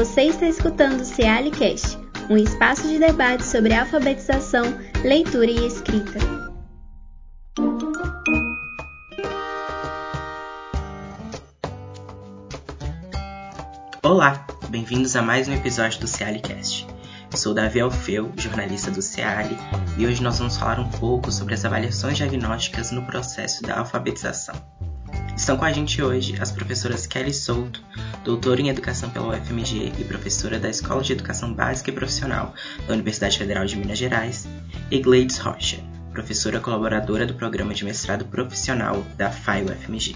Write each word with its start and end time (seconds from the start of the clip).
Você 0.00 0.22
está 0.22 0.46
escutando 0.48 1.02
o 1.02 1.04
Cealicast, 1.04 1.98
um 2.30 2.36
espaço 2.38 2.88
de 2.88 2.98
debate 2.98 3.44
sobre 3.44 3.74
alfabetização, 3.74 4.64
leitura 5.04 5.50
e 5.50 5.66
escrita. 5.66 6.18
Olá, 14.02 14.46
bem-vindos 14.70 15.14
a 15.16 15.20
mais 15.20 15.48
um 15.48 15.52
episódio 15.52 16.00
do 16.00 16.06
Cealicast. 16.06 16.86
Sou 17.36 17.52
Davi 17.52 17.80
Alfeu, 17.80 18.32
jornalista 18.38 18.90
do 18.90 19.02
Ceali, 19.02 19.58
e 19.98 20.06
hoje 20.06 20.22
nós 20.22 20.38
vamos 20.38 20.56
falar 20.56 20.80
um 20.80 20.88
pouco 20.88 21.30
sobre 21.30 21.52
as 21.52 21.66
avaliações 21.66 22.16
diagnósticas 22.16 22.90
no 22.90 23.04
processo 23.04 23.62
da 23.62 23.80
alfabetização. 23.80 24.54
Estão 25.40 25.56
com 25.56 25.64
a 25.64 25.72
gente 25.72 26.02
hoje 26.02 26.36
as 26.38 26.52
professoras 26.52 27.06
Kelly 27.06 27.32
Souto, 27.32 27.82
doutora 28.22 28.60
em 28.60 28.68
Educação 28.68 29.08
pela 29.08 29.28
UFMG 29.28 29.90
e 29.98 30.04
professora 30.04 30.58
da 30.58 30.68
Escola 30.68 31.02
de 31.02 31.14
Educação 31.14 31.54
Básica 31.54 31.88
e 31.88 31.94
Profissional 31.94 32.54
da 32.86 32.92
Universidade 32.92 33.38
Federal 33.38 33.64
de 33.64 33.74
Minas 33.74 33.96
Gerais, 33.96 34.46
e 34.90 35.00
Gleides 35.00 35.38
Rocha, 35.38 35.78
professora 36.12 36.60
colaboradora 36.60 37.24
do 37.24 37.32
Programa 37.32 37.72
de 37.72 37.86
Mestrado 37.86 38.26
Profissional 38.26 39.02
da 39.16 39.30
FAI 39.30 39.64
UFMG. 39.64 40.14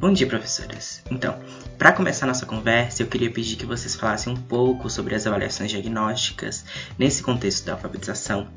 Bom 0.00 0.12
dia, 0.12 0.26
professoras! 0.26 1.00
Então, 1.08 1.38
para 1.78 1.92
começar 1.92 2.26
nossa 2.26 2.44
conversa, 2.44 3.04
eu 3.04 3.06
queria 3.06 3.30
pedir 3.30 3.54
que 3.54 3.64
vocês 3.64 3.94
falassem 3.94 4.32
um 4.32 4.36
pouco 4.36 4.90
sobre 4.90 5.14
as 5.14 5.24
avaliações 5.24 5.70
diagnósticas 5.70 6.64
nesse 6.98 7.22
contexto 7.22 7.64
da 7.64 7.74
alfabetização, 7.74 8.48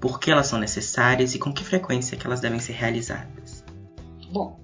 por 0.00 0.20
que 0.20 0.30
elas 0.30 0.46
são 0.46 0.60
necessárias 0.60 1.34
e 1.34 1.40
com 1.40 1.52
que 1.52 1.64
frequência 1.64 2.16
que 2.16 2.24
elas 2.24 2.40
devem 2.40 2.60
ser 2.60 2.74
realizadas. 2.74 3.43
Bom, 4.34 4.58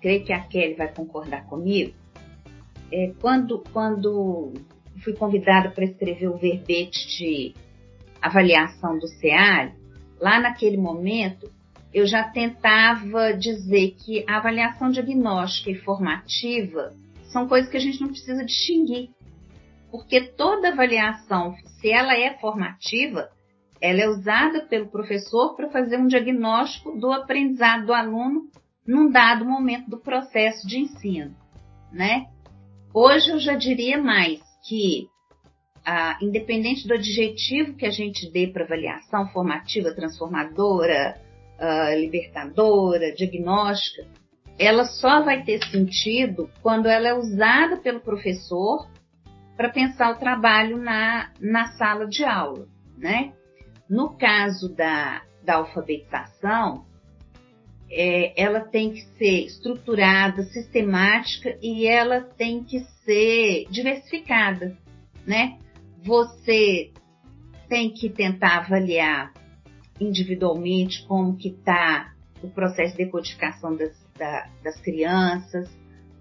creio 0.00 0.24
que 0.24 0.32
a 0.32 0.40
Kelly 0.40 0.74
vai 0.74 0.92
concordar 0.92 1.46
comigo. 1.46 1.94
É, 2.90 3.12
quando, 3.20 3.62
quando 3.72 4.52
fui 5.04 5.12
convidada 5.12 5.70
para 5.70 5.84
escrever 5.84 6.26
o 6.26 6.36
verbete 6.36 7.06
de 7.06 7.54
avaliação 8.20 8.98
do 8.98 9.06
CEAR, 9.06 9.76
lá 10.20 10.40
naquele 10.40 10.76
momento 10.76 11.48
eu 11.94 12.04
já 12.04 12.24
tentava 12.24 13.32
dizer 13.32 13.92
que 13.92 14.24
a 14.28 14.38
avaliação 14.38 14.90
diagnóstica 14.90 15.70
e 15.70 15.76
formativa 15.76 16.92
são 17.22 17.46
coisas 17.46 17.70
que 17.70 17.76
a 17.76 17.80
gente 17.80 18.00
não 18.00 18.08
precisa 18.08 18.44
distinguir. 18.44 19.10
Porque 19.88 20.20
toda 20.20 20.70
avaliação, 20.70 21.54
se 21.78 21.92
ela 21.92 22.18
é 22.18 22.36
formativa, 22.38 23.30
ela 23.80 24.00
é 24.00 24.08
usada 24.08 24.64
pelo 24.66 24.88
professor 24.88 25.54
para 25.54 25.70
fazer 25.70 25.96
um 25.96 26.08
diagnóstico 26.08 26.98
do 26.98 27.12
aprendizado 27.12 27.86
do 27.86 27.92
aluno 27.92 28.50
num 28.86 29.10
dado 29.10 29.44
momento 29.44 29.88
do 29.88 29.98
processo 29.98 30.66
de 30.66 30.78
ensino, 30.78 31.34
né? 31.92 32.26
Hoje 32.92 33.30
eu 33.30 33.38
já 33.38 33.54
diria 33.54 34.00
mais 34.00 34.40
que, 34.68 35.08
ah, 35.84 36.18
independente 36.20 36.86
do 36.86 36.94
adjetivo 36.94 37.74
que 37.74 37.86
a 37.86 37.90
gente 37.90 38.30
dê 38.30 38.46
para 38.46 38.64
avaliação 38.64 39.28
formativa, 39.28 39.94
transformadora, 39.94 41.20
ah, 41.58 41.94
libertadora, 41.94 43.14
diagnóstica, 43.14 44.06
ela 44.58 44.84
só 44.84 45.22
vai 45.22 45.42
ter 45.42 45.64
sentido 45.64 46.50
quando 46.60 46.86
ela 46.86 47.08
é 47.08 47.14
usada 47.14 47.78
pelo 47.78 48.00
professor 48.00 48.86
para 49.56 49.70
pensar 49.70 50.12
o 50.12 50.18
trabalho 50.18 50.76
na, 50.76 51.30
na 51.40 51.72
sala 51.72 52.06
de 52.06 52.24
aula, 52.24 52.66
né? 52.96 53.32
No 53.88 54.16
caso 54.16 54.74
da, 54.74 55.22
da 55.44 55.56
alfabetização, 55.56 56.84
é, 57.94 58.32
ela 58.42 58.60
tem 58.60 58.92
que 58.92 59.02
ser 59.18 59.44
estruturada, 59.44 60.42
sistemática 60.44 61.58
e 61.62 61.86
ela 61.86 62.22
tem 62.22 62.64
que 62.64 62.80
ser 63.04 63.66
diversificada, 63.70 64.74
né? 65.26 65.58
Você 66.02 66.90
tem 67.68 67.90
que 67.90 68.08
tentar 68.08 68.58
avaliar 68.58 69.32
individualmente 70.00 71.06
como 71.06 71.36
que 71.36 71.48
está 71.48 72.12
o 72.42 72.48
processo 72.48 72.96
de 72.96 73.04
decodificação 73.04 73.76
das, 73.76 73.94
da, 74.18 74.48
das 74.64 74.80
crianças. 74.80 75.70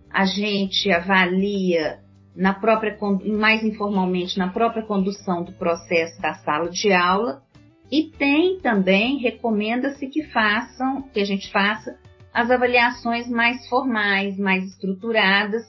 A 0.09 0.25
gente 0.25 0.91
avalia 0.91 1.99
na 2.35 2.53
própria, 2.53 2.97
mais 3.25 3.63
informalmente, 3.63 4.37
na 4.37 4.49
própria 4.49 4.83
condução 4.83 5.43
do 5.43 5.53
processo 5.53 6.21
da 6.21 6.33
sala 6.35 6.69
de 6.69 6.91
aula 6.91 7.41
e 7.91 8.09
tem 8.09 8.59
também, 8.59 9.17
recomenda-se 9.17 10.07
que 10.07 10.23
façam, 10.23 11.01
que 11.01 11.19
a 11.19 11.25
gente 11.25 11.51
faça 11.51 11.99
as 12.33 12.49
avaliações 12.49 13.27
mais 13.27 13.67
formais, 13.67 14.37
mais 14.37 14.63
estruturadas, 14.63 15.63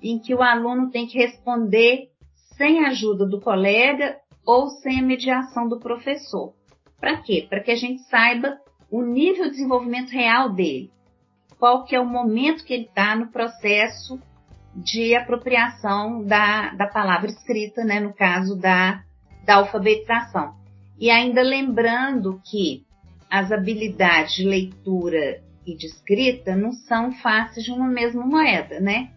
em 0.00 0.18
que 0.18 0.34
o 0.34 0.42
aluno 0.42 0.90
tem 0.90 1.06
que 1.06 1.18
responder 1.18 2.08
sem 2.56 2.84
a 2.84 2.90
ajuda 2.90 3.26
do 3.26 3.40
colega 3.40 4.16
ou 4.46 4.68
sem 4.68 5.00
a 5.00 5.02
mediação 5.02 5.68
do 5.68 5.80
professor. 5.80 6.54
Para 7.00 7.16
quê? 7.16 7.44
Para 7.48 7.60
que 7.60 7.72
a 7.72 7.76
gente 7.76 8.02
saiba 8.02 8.56
o 8.90 9.02
nível 9.02 9.46
de 9.46 9.50
desenvolvimento 9.50 10.10
real 10.10 10.52
dele. 10.52 10.90
Qual 11.58 11.84
que 11.84 11.96
é 11.96 12.00
o 12.00 12.06
momento 12.06 12.64
que 12.64 12.72
ele 12.72 12.84
está 12.84 13.16
no 13.16 13.32
processo 13.32 14.20
de 14.76 15.14
apropriação 15.14 16.22
da, 16.22 16.74
da 16.74 16.86
palavra 16.86 17.30
escrita, 17.30 17.82
né, 17.82 17.98
no 17.98 18.12
caso 18.12 18.56
da, 18.56 19.02
da 19.44 19.56
alfabetização. 19.56 20.54
E 20.98 21.10
ainda 21.10 21.42
lembrando 21.42 22.40
que 22.44 22.84
as 23.30 23.52
habilidades 23.52 24.36
de 24.36 24.44
leitura 24.44 25.42
e 25.66 25.76
de 25.76 25.86
escrita 25.86 26.56
não 26.56 26.72
são 26.72 27.12
fáceis 27.12 27.64
de 27.64 27.72
uma 27.72 27.88
mesma 27.88 28.24
moeda, 28.24 28.80
né? 28.80 29.10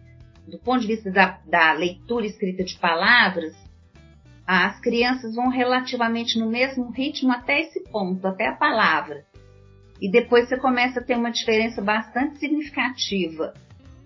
Do 0.46 0.58
ponto 0.58 0.80
de 0.80 0.88
vista 0.88 1.10
da, 1.10 1.38
da 1.46 1.72
leitura 1.72 2.26
e 2.26 2.28
escrita 2.28 2.64
de 2.64 2.76
palavras, 2.76 3.54
as 4.46 4.80
crianças 4.80 5.34
vão 5.36 5.48
relativamente 5.48 6.38
no 6.38 6.50
mesmo 6.50 6.90
ritmo 6.90 7.30
até 7.30 7.60
esse 7.60 7.84
ponto, 7.84 8.26
até 8.26 8.48
a 8.48 8.56
palavra. 8.56 9.24
E 10.00 10.10
depois 10.10 10.48
você 10.48 10.56
começa 10.56 10.98
a 10.98 11.02
ter 11.04 11.16
uma 11.16 11.30
diferença 11.30 11.80
bastante 11.80 12.38
significativa 12.38 13.54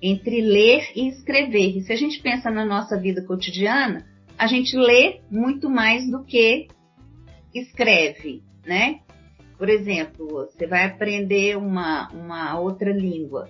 entre 0.02 0.42
ler 0.42 0.90
e 0.94 1.08
escrever. 1.08 1.78
E 1.78 1.80
se 1.80 1.92
a 1.92 1.96
gente 1.96 2.20
pensa 2.20 2.50
na 2.50 2.64
nossa 2.64 3.00
vida 3.00 3.22
cotidiana, 3.22 4.04
a 4.36 4.46
gente 4.46 4.76
lê 4.76 5.20
muito 5.30 5.70
mais 5.70 6.10
do 6.10 6.22
que 6.24 6.68
escreve, 7.54 8.42
né? 8.66 9.00
Por 9.56 9.68
exemplo, 9.68 10.26
você 10.26 10.66
vai 10.66 10.84
aprender 10.84 11.56
uma, 11.56 12.10
uma 12.10 12.58
outra 12.58 12.92
língua. 12.92 13.48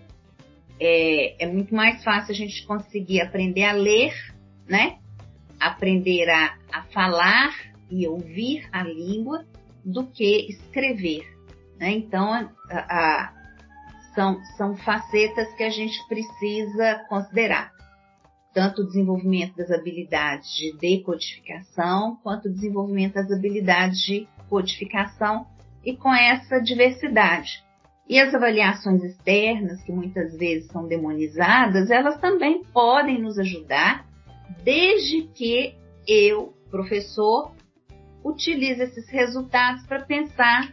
É, 0.78 1.44
é 1.44 1.47
muito 1.47 1.75
mais 1.75 2.03
fácil 2.04 2.32
a 2.32 2.37
gente 2.37 2.66
conseguir 2.66 3.20
aprender 3.20 3.65
a 3.65 3.72
ler, 3.72 4.12
né? 4.69 4.98
Aprender 5.59 6.28
a, 6.28 6.56
a 6.72 6.82
falar 6.84 7.54
e 7.91 8.06
ouvir 8.06 8.69
a 8.70 8.82
língua 8.82 9.44
do 9.84 10.06
que 10.06 10.48
escrever. 10.50 11.26
Né? 11.78 11.92
Então, 11.92 12.32
a, 12.32 12.50
a, 12.71 13.32
são, 14.15 14.42
são 14.56 14.76
facetas 14.76 15.53
que 15.54 15.62
a 15.62 15.71
gente 15.71 15.98
precisa 16.09 17.04
considerar 17.09 17.74
tanto 18.54 18.82
o 18.82 18.87
desenvolvimento 18.87 19.56
das 19.56 19.70
habilidades 19.70 20.48
de 20.54 20.72
decodificação, 20.78 22.16
quanto 22.22 22.48
o 22.48 22.53
desenvolvimento 22.53 23.15
das 23.15 23.31
habilidades 23.32 23.98
de 23.98 24.28
codificação 24.48 25.44
e 25.84 25.97
com 25.97 26.15
essa 26.15 26.60
diversidade. 26.60 27.65
E 28.09 28.19
as 28.20 28.32
avaliações 28.32 29.03
externas, 29.03 29.82
que 29.82 29.91
muitas 29.91 30.37
vezes 30.37 30.70
são 30.70 30.87
demonizadas, 30.87 31.91
elas 31.91 32.20
também 32.20 32.62
podem 32.72 33.20
nos 33.20 33.38
ajudar, 33.38 34.06
desde 34.62 35.22
que 35.34 35.75
eu, 36.06 36.54
professor, 36.71 37.53
utilize 38.22 38.80
esses 38.80 39.09
resultados 39.09 39.84
para 39.86 40.04
pensar 40.04 40.72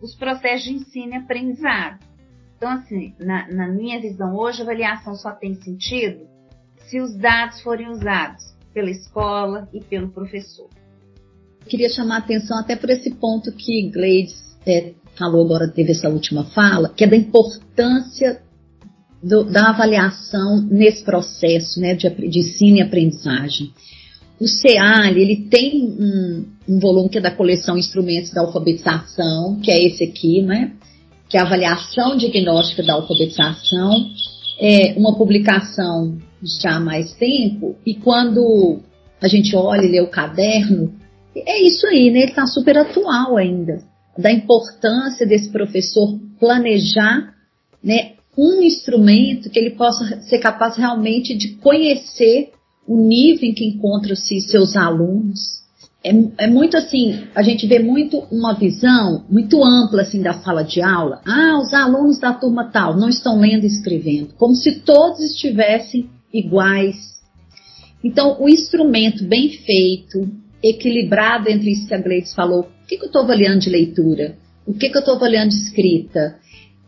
os 0.00 0.14
processos 0.14 0.64
de 0.64 0.74
ensino 0.74 1.12
e 1.12 1.16
aprendizado. 1.16 1.98
Então, 2.56 2.70
assim, 2.70 3.14
na, 3.18 3.48
na 3.48 3.68
minha 3.68 4.00
visão 4.00 4.34
hoje, 4.34 4.60
a 4.60 4.64
avaliação 4.64 5.14
só 5.14 5.32
tem 5.32 5.54
sentido 5.56 6.35
se 6.88 7.00
os 7.00 7.14
dados 7.16 7.60
forem 7.60 7.88
usados 7.90 8.42
pela 8.72 8.90
escola 8.90 9.68
e 9.72 9.80
pelo 9.80 10.10
professor. 10.10 10.68
Queria 11.68 11.88
chamar 11.88 12.16
a 12.16 12.18
atenção 12.18 12.58
até 12.58 12.76
por 12.76 12.90
esse 12.90 13.10
ponto 13.14 13.50
que 13.52 13.90
Gleides 13.90 14.36
é, 14.66 14.92
falou 15.16 15.44
agora, 15.44 15.68
teve 15.68 15.92
essa 15.92 16.08
última 16.08 16.44
fala, 16.44 16.88
que 16.88 17.04
é 17.04 17.06
da 17.06 17.16
importância 17.16 18.40
do, 19.22 19.44
da 19.44 19.70
avaliação 19.70 20.60
nesse 20.62 21.02
processo 21.02 21.80
né, 21.80 21.94
de, 21.94 22.08
de 22.08 22.38
ensino 22.38 22.76
e 22.76 22.82
aprendizagem. 22.82 23.72
O 24.38 24.46
CEAL, 24.46 25.16
ele 25.16 25.48
tem 25.48 25.82
um, 25.82 26.44
um, 26.68 26.78
volume 26.78 27.08
que 27.08 27.18
é 27.18 27.20
da 27.22 27.30
coleção 27.30 27.78
Instrumentos 27.78 28.30
da 28.30 28.42
Alfabetização, 28.42 29.58
que 29.62 29.70
é 29.70 29.86
esse 29.86 30.04
aqui, 30.04 30.42
né? 30.42 30.72
Que 31.28 31.38
é 31.38 31.40
a 31.40 31.44
avaliação 31.44 32.16
diagnóstica 32.16 32.82
da 32.82 32.92
alfabetização, 32.92 34.10
é 34.60 34.94
uma 34.96 35.16
publicação 35.16 36.18
já 36.60 36.76
há 36.76 36.80
mais 36.80 37.12
tempo, 37.14 37.76
e 37.84 37.94
quando 37.94 38.80
a 39.20 39.28
gente 39.28 39.54
olha 39.56 39.82
e 39.82 39.90
lê 39.90 40.00
o 40.00 40.10
caderno, 40.10 40.94
é 41.34 41.62
isso 41.62 41.86
aí, 41.86 42.10
né? 42.10 42.20
Ele 42.20 42.30
está 42.30 42.46
super 42.46 42.78
atual 42.78 43.36
ainda. 43.36 43.82
Da 44.16 44.32
importância 44.32 45.26
desse 45.26 45.50
professor 45.50 46.18
planejar 46.38 47.34
né, 47.82 48.12
um 48.36 48.62
instrumento 48.62 49.50
que 49.50 49.58
ele 49.58 49.70
possa 49.70 50.20
ser 50.22 50.38
capaz 50.38 50.76
realmente 50.76 51.36
de 51.36 51.56
conhecer 51.56 52.52
o 52.86 52.96
nível 52.96 53.48
em 53.48 53.54
que 53.54 53.66
encontram-se 53.66 54.40
seus 54.40 54.76
alunos. 54.76 55.56
É, 56.04 56.44
é, 56.44 56.46
muito 56.46 56.76
assim, 56.76 57.24
a 57.34 57.42
gente 57.42 57.66
vê 57.66 57.80
muito 57.80 58.18
uma 58.30 58.54
visão 58.54 59.24
muito 59.28 59.64
ampla 59.64 60.02
assim 60.02 60.22
da 60.22 60.34
sala 60.34 60.62
de 60.62 60.80
aula. 60.80 61.20
Ah, 61.26 61.58
os 61.58 61.74
alunos 61.74 62.20
da 62.20 62.32
turma 62.32 62.70
tal 62.70 62.96
não 62.96 63.08
estão 63.08 63.40
lendo 63.40 63.64
e 63.64 63.66
escrevendo, 63.66 64.34
como 64.34 64.54
se 64.54 64.80
todos 64.80 65.20
estivessem 65.20 66.08
iguais. 66.32 66.96
Então, 68.02 68.40
o 68.40 68.48
instrumento 68.48 69.24
bem 69.24 69.50
feito, 69.50 70.28
equilibrado 70.62 71.48
entre 71.48 71.70
isso 71.70 71.86
que 71.86 71.94
a 71.94 72.00
Gleides 72.00 72.34
falou, 72.34 72.60
o 72.60 72.86
que, 72.86 72.96
que 72.96 73.02
eu 73.02 73.06
estou 73.06 73.22
avaliando 73.22 73.60
de 73.60 73.70
leitura, 73.70 74.36
o 74.66 74.74
que, 74.74 74.88
que 74.88 74.96
eu 74.96 75.00
estou 75.00 75.16
avaliando 75.16 75.50
de 75.50 75.56
escrita, 75.56 76.36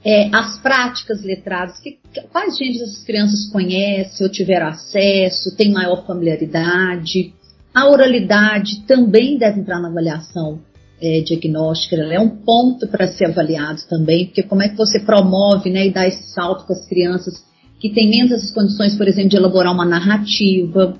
é, 0.05 0.31
as 0.32 0.61
práticas 0.61 1.23
letradas, 1.23 1.79
que, 1.81 1.99
quais 2.31 2.56
gêneros 2.56 2.82
essas 2.82 3.05
crianças 3.05 3.50
conhecem 3.50 4.26
ou 4.26 4.32
tiveram 4.32 4.69
acesso, 4.69 5.56
têm 5.56 5.73
maior 5.73 6.06
familiaridade. 6.06 7.35
A 7.75 7.88
oralidade 7.88 8.87
também 8.87 9.38
deve 9.38 9.61
entrar 9.61 9.81
na 9.81 9.88
avaliação 9.88 10.61
é, 11.00 11.20
diagnóstica, 11.20 11.96
ela 11.96 12.14
é 12.14 12.20
um 12.20 12.29
ponto 12.29 12.88
para 12.88 13.06
ser 13.08 13.26
avaliado 13.26 13.81
também, 13.88 14.26
porque 14.26 14.43
como 14.43 14.62
é 14.62 14.69
que 14.69 14.76
você 14.76 15.00
promove 15.00 15.70
né, 15.70 15.87
e 15.87 15.93
dá 15.93 16.06
esse 16.06 16.32
salto 16.32 16.67
com 16.67 16.73
as 16.73 16.87
crianças 16.87 17.35
que 17.80 17.90
têm 17.90 18.10
menos 18.10 18.32
essas 18.32 18.52
condições, 18.52 18.96
por 18.96 19.06
exemplo, 19.06 19.30
de 19.30 19.36
elaborar 19.36 19.72
uma 19.72 19.84
narrativa, 19.84 20.96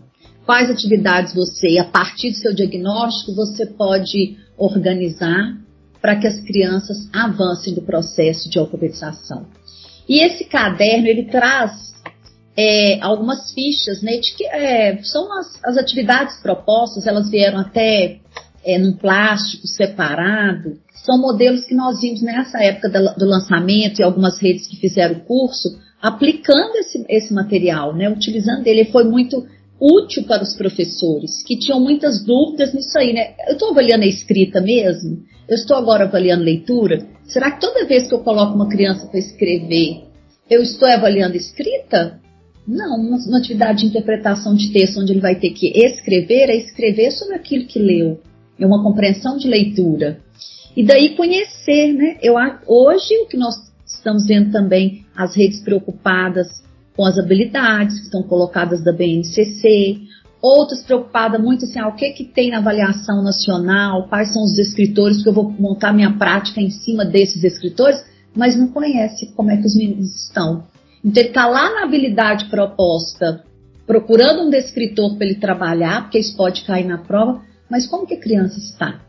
quais 0.46 0.70
atividades 0.70 1.34
você, 1.34 1.78
a 1.78 1.84
partir 1.84 2.30
do 2.30 2.36
seu 2.36 2.54
diagnóstico, 2.54 3.34
você 3.34 3.66
pode 3.66 4.36
organizar 4.56 5.58
para 6.00 6.16
que 6.16 6.26
as 6.26 6.40
crianças 6.40 7.08
avancem 7.12 7.75
do 7.75 7.82
processo 7.82 8.48
de 8.48 8.58
alfabetização. 8.58 9.46
E 10.08 10.20
esse 10.25 10.44
caderno, 10.44 11.06
ele 11.06 11.25
traz 11.25 11.92
é, 12.56 12.98
algumas 13.02 13.52
fichas, 13.52 14.00
né, 14.02 14.16
de 14.16 14.34
que 14.34 14.46
é, 14.46 15.02
são 15.02 15.32
as, 15.38 15.64
as, 15.64 15.76
atividades 15.76 16.40
propostas, 16.40 17.06
elas 17.06 17.28
vieram 17.28 17.58
até 17.58 18.19
é, 18.64 18.78
num 18.78 18.94
plástico 18.94 19.66
separado, 19.66 20.78
são 21.04 21.19
modelos 21.19 21.64
que 21.66 21.75
nós 21.75 22.00
vimos 22.00 22.22
nessa 22.22 22.58
época 22.62 22.88
do 22.88 23.26
lançamento 23.26 24.00
e 24.00 24.02
algumas 24.02 24.40
redes 24.40 24.66
que 24.66 24.76
fizeram 24.76 25.16
o 25.16 25.20
curso, 25.20 25.78
aplicando 26.00 26.77
esse, 26.77 27.05
esse 27.09 27.33
material, 27.33 27.95
né, 27.95 28.09
utilizando 28.09 28.67
ele, 28.67 28.87
foi 28.87 29.05
muito 29.05 29.47
útil 29.81 30.25
para 30.25 30.43
os 30.43 30.56
professores, 30.56 31.43
que 31.45 31.59
tinham 31.59 31.81
muitas 31.81 32.25
dúvidas 32.25 32.75
nisso 32.75 32.99
aí, 32.99 33.12
né? 33.12 33.35
Eu 33.47 33.53
estou 33.53 33.71
avaliando 33.71 34.05
a 34.05 34.09
escrita 34.09 34.61
mesmo? 34.61 35.23
Eu 35.49 35.55
estou 35.55 35.77
agora 35.77 36.05
avaliando 36.05 36.43
leitura? 36.43 37.06
Será 37.25 37.50
que 37.50 37.61
toda 37.61 37.87
vez 37.87 38.09
que 38.09 38.15
eu 38.15 38.21
coloco 38.21 38.55
uma 38.55 38.69
criança 38.69 39.06
para 39.06 39.19
escrever, 39.19 40.05
eu 40.50 40.62
estou 40.62 40.89
avaliando 40.89 41.37
escrita? 41.37 42.21
Não, 42.67 42.97
uma, 42.97 43.39
atividade 43.39 43.81
de 43.81 43.87
interpretação 43.87 44.55
de 44.55 44.73
texto 44.73 45.00
onde 45.00 45.12
ele 45.12 45.21
vai 45.21 45.37
ter 45.37 45.50
que 45.50 45.69
escrever, 45.69 46.50
é 46.50 46.56
escrever 46.56 47.12
sobre 47.12 47.37
aquilo 47.37 47.67
que 47.67 47.79
leu. 47.79 48.21
É 48.59 48.67
uma 48.67 48.83
compreensão 48.83 49.39
de 49.39 49.49
leitura. 49.49 50.19
E 50.77 50.85
daí 50.85 51.17
conhecer, 51.17 51.93
né? 51.95 52.19
Eu, 52.21 52.35
hoje 52.67 53.15
o 53.23 53.27
que 53.27 53.37
nós 53.37 53.68
estamos 53.99 54.27
vendo 54.27 54.50
também, 54.50 55.05
as 55.17 55.37
redes 55.37 55.61
preocupadas 55.61 56.49
com 56.97 57.05
as 57.05 57.19
habilidades 57.19 57.99
que 57.99 58.05
estão 58.06 58.23
colocadas 58.23 58.83
da 58.83 58.93
BNCC, 58.93 60.00
outras 60.43 60.83
preocupadas 60.83 61.41
muito 61.41 61.65
assim, 61.65 61.79
ah, 61.79 61.89
o 61.89 61.95
que 61.95 62.11
que 62.11 62.25
tem 62.25 62.50
na 62.50 62.59
avaliação 62.59 63.23
nacional, 63.23 64.09
quais 64.09 64.33
são 64.33 64.43
os 64.43 64.59
escritores, 64.59 65.19
porque 65.19 65.29
eu 65.29 65.35
vou 65.35 65.50
montar 65.50 65.93
minha 65.93 66.17
prática 66.17 66.61
em 66.61 66.71
cima 66.71 67.05
desses 67.05 67.45
escritores, 67.45 68.03
mas 68.35 68.56
não 68.56 68.69
conhece 68.69 69.33
como 69.35 69.50
é 69.50 69.56
que 69.56 69.67
os 69.67 69.77
meninos 69.77 70.25
estão. 70.25 70.65
Então 71.05 71.23
ele 71.23 71.29
está 71.29 71.47
lá 71.47 71.73
na 71.75 71.85
habilidade 71.85 72.47
proposta, 72.47 73.45
procurando 73.87 74.43
um 74.43 74.50
descritor 74.50 75.17
para 75.17 75.27
ele 75.27 75.37
trabalhar, 75.37 76.03
porque 76.03 76.19
isso 76.19 76.37
pode 76.37 76.65
cair 76.65 76.87
na 76.87 76.99
prova, 76.99 77.43
mas 77.71 77.87
como 77.87 78.06
que 78.06 78.15
a 78.15 78.21
criança 78.21 78.59
está? 78.59 79.00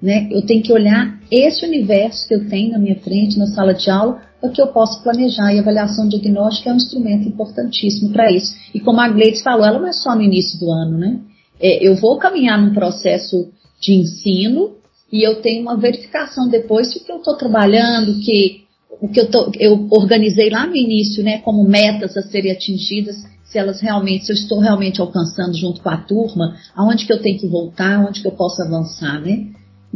Né? 0.00 0.28
Eu 0.30 0.42
tenho 0.42 0.62
que 0.62 0.72
olhar 0.72 1.18
esse 1.30 1.64
universo 1.64 2.26
que 2.28 2.34
eu 2.34 2.48
tenho 2.48 2.72
na 2.72 2.78
minha 2.78 2.96
frente, 2.96 3.38
na 3.38 3.46
sala 3.46 3.72
de 3.72 3.88
aula, 3.90 4.20
para 4.40 4.50
que 4.50 4.60
eu 4.60 4.66
possa 4.68 5.02
planejar. 5.02 5.52
E 5.52 5.58
a 5.58 5.62
avaliação 5.62 6.08
diagnóstica 6.08 6.68
é 6.68 6.72
um 6.72 6.76
instrumento 6.76 7.26
importantíssimo 7.26 8.12
para 8.12 8.30
isso. 8.30 8.54
E 8.74 8.80
como 8.80 9.00
a 9.00 9.08
Gleides 9.08 9.42
falou, 9.42 9.66
ela 9.66 9.78
não 9.78 9.88
é 9.88 9.92
só 9.92 10.14
no 10.14 10.22
início 10.22 10.58
do 10.58 10.70
ano, 10.70 10.98
né? 10.98 11.20
É, 11.58 11.86
eu 11.86 11.96
vou 11.96 12.18
caminhar 12.18 12.60
num 12.60 12.74
processo 12.74 13.50
de 13.80 13.94
ensino 13.94 14.76
e 15.10 15.26
eu 15.26 15.40
tenho 15.40 15.62
uma 15.62 15.76
verificação 15.76 16.48
depois 16.48 16.92
se 16.92 16.98
o 16.98 17.04
que 17.04 17.12
eu 17.12 17.16
estou 17.16 17.36
trabalhando, 17.36 18.20
que 18.20 18.66
o 19.00 19.08
que 19.08 19.20
eu, 19.20 19.30
tô, 19.30 19.50
eu 19.58 19.86
organizei 19.90 20.50
lá 20.50 20.66
no 20.66 20.74
início, 20.74 21.22
né, 21.22 21.38
como 21.38 21.64
metas 21.64 22.16
a 22.16 22.22
serem 22.22 22.50
atingidas, 22.52 23.16
se 23.44 23.58
elas 23.58 23.80
realmente, 23.80 24.26
se 24.26 24.32
eu 24.32 24.36
estou 24.36 24.58
realmente 24.58 25.00
alcançando 25.00 25.56
junto 25.56 25.82
com 25.82 25.88
a 25.88 25.98
turma, 25.98 26.56
aonde 26.74 27.06
que 27.06 27.12
eu 27.12 27.20
tenho 27.20 27.38
que 27.38 27.46
voltar, 27.46 27.96
aonde 27.96 28.20
que 28.20 28.26
eu 28.26 28.32
posso 28.32 28.62
avançar, 28.62 29.20
né? 29.20 29.46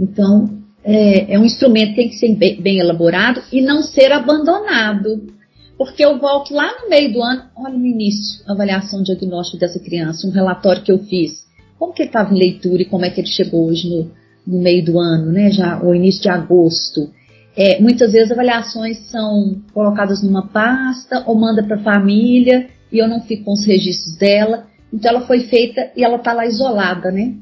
Então, 0.01 0.49
é, 0.83 1.35
é 1.35 1.39
um 1.39 1.45
instrumento 1.45 1.91
que 1.91 1.97
tem 1.97 2.09
que 2.09 2.17
ser 2.17 2.35
bem, 2.35 2.61
bem, 2.61 2.79
elaborado 2.79 3.43
e 3.53 3.61
não 3.61 3.83
ser 3.83 4.11
abandonado. 4.13 5.29
Porque 5.77 6.05
eu 6.05 6.19
volto 6.19 6.55
lá 6.55 6.71
no 6.83 6.89
meio 6.89 7.13
do 7.13 7.23
ano, 7.23 7.43
olha 7.57 7.77
no 7.77 7.87
início, 7.87 8.43
avaliação 8.47 9.03
diagnóstica 9.03 9.59
dessa 9.59 9.79
criança, 9.79 10.27
um 10.27 10.31
relatório 10.31 10.83
que 10.83 10.93
eu 10.93 10.99
fiz. 10.99 11.45
Como 11.79 11.93
que 11.93 12.03
ele 12.03 12.09
estava 12.09 12.35
em 12.35 12.39
leitura 12.39 12.83
e 12.83 12.87
como 12.87 13.05
é 13.05 13.11
que 13.11 13.21
ele 13.21 13.29
chegou 13.29 13.69
hoje 13.69 13.89
no, 13.89 14.11
no 14.47 14.63
meio 14.63 14.85
do 14.85 14.99
ano, 14.99 15.33
né? 15.33 15.51
Já 15.51 15.83
o 15.83 15.95
início 15.95 16.23
de 16.23 16.29
agosto. 16.29 17.11
É, 17.57 17.81
muitas 17.81 18.13
vezes 18.13 18.31
avaliações 18.31 18.99
são 19.11 19.61
colocadas 19.73 20.23
numa 20.23 20.47
pasta 20.49 21.25
ou 21.27 21.35
manda 21.35 21.63
para 21.63 21.77
a 21.77 21.83
família 21.83 22.69
e 22.93 22.99
eu 22.99 23.09
não 23.09 23.23
fico 23.23 23.45
com 23.45 23.53
os 23.53 23.65
registros 23.65 24.17
dela. 24.17 24.67
Então 24.93 25.11
ela 25.11 25.27
foi 25.27 25.41
feita 25.41 25.91
e 25.97 26.05
ela 26.05 26.17
está 26.17 26.33
lá 26.33 26.47
isolada, 26.47 27.11
né? 27.11 27.35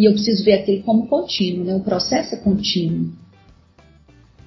E 0.00 0.06
eu 0.06 0.12
preciso 0.12 0.42
ver 0.42 0.54
aquilo 0.54 0.82
como 0.82 1.06
contínuo, 1.06 1.62
né? 1.62 1.74
O 1.74 1.84
processo 1.84 2.34
é 2.34 2.38
contínuo. 2.38 3.12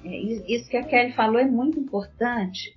É, 0.04 0.16
isso 0.52 0.68
que 0.68 0.76
a 0.76 0.82
Kelly 0.82 1.12
falou 1.12 1.38
é 1.38 1.44
muito 1.44 1.78
importante. 1.78 2.74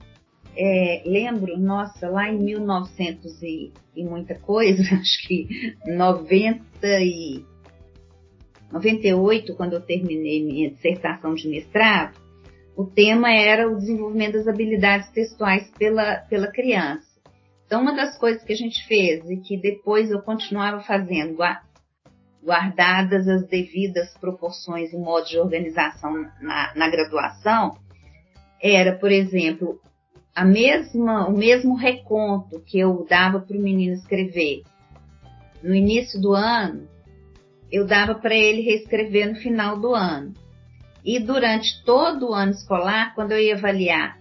É, 0.55 1.01
lembro, 1.03 1.57
nossa, 1.57 2.07
lá 2.07 2.31
em 2.31 2.37
1900 2.37 3.41
e, 3.41 3.71
e 3.95 4.03
muita 4.03 4.35
coisa, 4.35 4.83
acho 4.93 5.27
que 5.27 5.75
90 5.87 6.61
e 7.01 7.43
98, 8.71 9.55
quando 9.55 9.73
eu 9.73 9.81
terminei 9.81 10.45
minha 10.45 10.69
dissertação 10.69 11.33
de 11.33 11.47
mestrado, 11.47 12.15
o 12.75 12.85
tema 12.85 13.33
era 13.33 13.67
o 13.67 13.75
desenvolvimento 13.75 14.33
das 14.33 14.47
habilidades 14.47 15.09
textuais 15.09 15.67
pela, 15.79 16.17
pela 16.29 16.51
criança. 16.51 17.07
Então, 17.65 17.81
uma 17.81 17.95
das 17.95 18.19
coisas 18.19 18.43
que 18.43 18.53
a 18.53 18.55
gente 18.55 18.87
fez 18.87 19.27
e 19.27 19.37
que 19.37 19.57
depois 19.57 20.11
eu 20.11 20.21
continuava 20.21 20.81
fazendo, 20.81 21.35
guardadas 22.47 23.27
as 23.27 23.45
devidas 23.45 24.17
proporções 24.17 24.93
e 24.93 24.97
modos 24.97 25.29
de 25.29 25.37
organização 25.37 26.13
na, 26.39 26.73
na 26.73 26.89
graduação, 26.89 27.77
era, 28.63 28.95
por 28.95 29.11
exemplo, 29.11 29.81
a 30.33 30.45
mesma, 30.45 31.27
o 31.27 31.37
mesmo 31.37 31.75
reconto 31.75 32.61
que 32.61 32.79
eu 32.79 33.05
dava 33.09 33.41
para 33.41 33.57
o 33.57 33.59
menino 33.59 33.95
escrever 33.95 34.63
no 35.61 35.75
início 35.75 36.21
do 36.21 36.33
ano, 36.33 36.87
eu 37.69 37.85
dava 37.85 38.15
para 38.15 38.33
ele 38.33 38.61
reescrever 38.61 39.29
no 39.29 39.35
final 39.35 39.77
do 39.77 39.93
ano. 39.93 40.33
E 41.03 41.19
durante 41.19 41.83
todo 41.83 42.29
o 42.29 42.33
ano 42.33 42.51
escolar, 42.51 43.13
quando 43.13 43.33
eu 43.33 43.39
ia 43.41 43.55
avaliar 43.55 44.17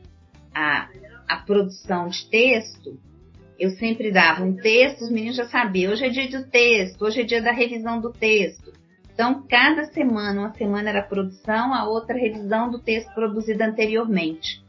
a, 0.52 0.88
a 1.28 1.37
produção 1.37 2.09
de 2.09 2.28
texto, 2.28 2.99
eu 3.59 3.71
sempre 3.71 4.13
dava 4.13 4.45
um 4.45 4.55
texto, 4.55 5.03
os 5.03 5.11
meninos 5.11 5.37
já 5.37 5.47
sabiam, 5.47 5.93
hoje 5.93 6.05
é 6.05 6.09
dia 6.09 6.29
do 6.29 6.47
texto, 6.49 7.03
hoje 7.03 7.21
é 7.23 7.25
dia 7.25 7.43
da 7.43 7.53
revisão 7.53 8.01
do 8.01 8.13
texto. 8.13 8.73
Então, 9.13 9.47
cada 9.49 9.85
semana, 9.85 10.43
uma 10.43 10.53
semana 10.53 10.91
era 10.91 11.03
produção, 11.03 11.73
a 11.73 11.89
outra 11.89 12.19
revisão 12.19 12.71
do 12.71 12.79
texto 12.79 13.15
produzido 13.15 13.63
anteriormente. 13.65 14.63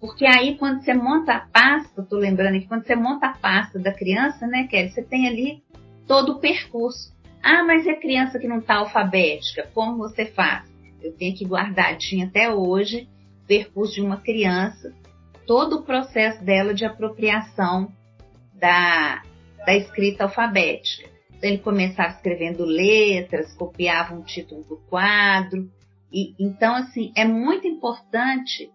Porque 0.00 0.26
aí, 0.26 0.58
quando 0.58 0.82
você 0.82 0.92
monta 0.92 1.34
a 1.34 1.40
pasta, 1.40 2.02
estou 2.02 2.18
lembrando 2.18 2.56
aqui, 2.56 2.66
quando 2.66 2.84
você 2.84 2.96
monta 2.96 3.28
a 3.28 3.36
pasta 3.36 3.78
da 3.78 3.92
criança, 3.92 4.44
né, 4.46 4.66
Kelly, 4.68 4.90
você 4.90 5.02
tem 5.02 5.28
ali 5.28 5.62
todo 6.06 6.32
o 6.32 6.40
percurso. 6.40 7.14
Ah, 7.40 7.62
mas 7.62 7.86
é 7.86 7.94
criança 7.94 8.40
que 8.40 8.48
não 8.48 8.58
está 8.58 8.76
alfabética, 8.76 9.70
como 9.72 9.98
você 9.98 10.26
faz? 10.26 10.68
Eu 11.00 11.12
tenho 11.12 11.36
que 11.36 11.44
guardadinho 11.44 12.26
até 12.26 12.52
hoje 12.52 13.08
o 13.44 13.46
percurso 13.46 13.94
de 13.94 14.00
uma 14.00 14.16
criança, 14.16 14.92
todo 15.46 15.76
o 15.76 15.82
processo 15.82 16.44
dela 16.44 16.74
de 16.74 16.84
apropriação 16.84 17.92
da, 18.58 19.22
da 19.64 19.74
escrita 19.74 20.24
alfabética. 20.24 21.08
Então, 21.36 21.50
ele 21.50 21.58
começava 21.58 22.14
escrevendo 22.14 22.64
letras, 22.64 23.52
copiava 23.54 24.14
um 24.14 24.22
título 24.22 24.64
do 24.64 24.78
quadro. 24.88 25.70
E, 26.10 26.34
então, 26.38 26.74
assim, 26.74 27.12
é 27.14 27.24
muito 27.24 27.66
importante 27.66 28.70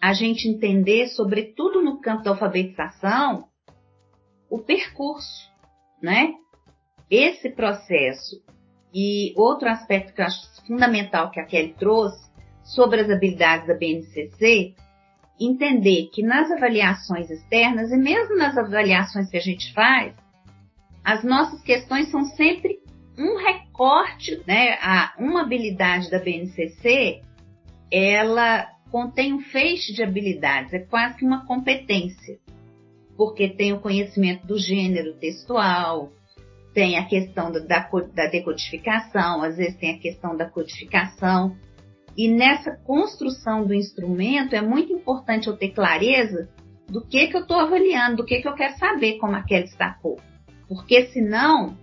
a 0.00 0.12
gente 0.12 0.48
entender, 0.48 1.08
sobretudo 1.08 1.82
no 1.82 2.00
campo 2.00 2.22
da 2.22 2.30
alfabetização, 2.30 3.48
o 4.50 4.58
percurso, 4.58 5.50
né? 6.02 6.34
Esse 7.10 7.50
processo. 7.50 8.42
E 8.92 9.32
outro 9.36 9.68
aspecto 9.68 10.14
que 10.14 10.20
eu 10.20 10.26
acho 10.26 10.66
fundamental 10.66 11.30
que 11.30 11.40
a 11.40 11.44
Kelly 11.44 11.74
trouxe 11.78 12.28
sobre 12.62 13.00
as 13.00 13.10
habilidades 13.10 13.66
da 13.66 13.74
BNCC 13.74 14.74
entender 15.40 16.10
que 16.12 16.22
nas 16.22 16.50
avaliações 16.50 17.30
externas 17.30 17.90
e 17.90 17.96
mesmo 17.96 18.36
nas 18.36 18.56
avaliações 18.56 19.30
que 19.30 19.36
a 19.36 19.40
gente 19.40 19.72
faz, 19.72 20.14
as 21.04 21.22
nossas 21.24 21.62
questões 21.62 22.10
são 22.10 22.24
sempre 22.24 22.80
um 23.18 23.36
recorte, 23.36 24.42
né? 24.46 24.78
A, 24.80 25.14
uma 25.18 25.42
habilidade 25.42 26.10
da 26.10 26.18
BNCC, 26.18 27.22
ela 27.90 28.68
contém 28.90 29.34
um 29.34 29.40
feixe 29.40 29.92
de 29.92 30.02
habilidades, 30.02 30.72
é 30.72 30.78
quase 30.78 31.16
que 31.16 31.24
uma 31.24 31.44
competência, 31.46 32.38
porque 33.16 33.48
tem 33.48 33.72
o 33.72 33.80
conhecimento 33.80 34.46
do 34.46 34.58
gênero 34.58 35.14
textual, 35.14 36.12
tem 36.72 36.96
a 36.96 37.04
questão 37.06 37.50
da, 37.50 37.60
da 37.60 38.26
decodificação, 38.30 39.42
às 39.42 39.56
vezes 39.56 39.76
tem 39.76 39.96
a 39.96 39.98
questão 39.98 40.36
da 40.36 40.48
codificação. 40.48 41.56
E 42.18 42.26
nessa 42.26 42.72
construção 42.72 43.64
do 43.64 43.72
instrumento 43.72 44.52
é 44.56 44.60
muito 44.60 44.92
importante 44.92 45.46
eu 45.46 45.56
ter 45.56 45.70
clareza 45.70 46.48
do 46.88 47.00
que, 47.00 47.28
que 47.28 47.36
eu 47.36 47.42
estou 47.42 47.60
avaliando, 47.60 48.16
do 48.16 48.24
que, 48.24 48.42
que 48.42 48.48
eu 48.48 48.56
quero 48.56 48.76
saber, 48.76 49.18
como 49.18 49.36
a 49.36 49.42
Kelly 49.44 49.66
destacou. 49.66 50.18
Porque 50.66 51.06
senão, 51.12 51.78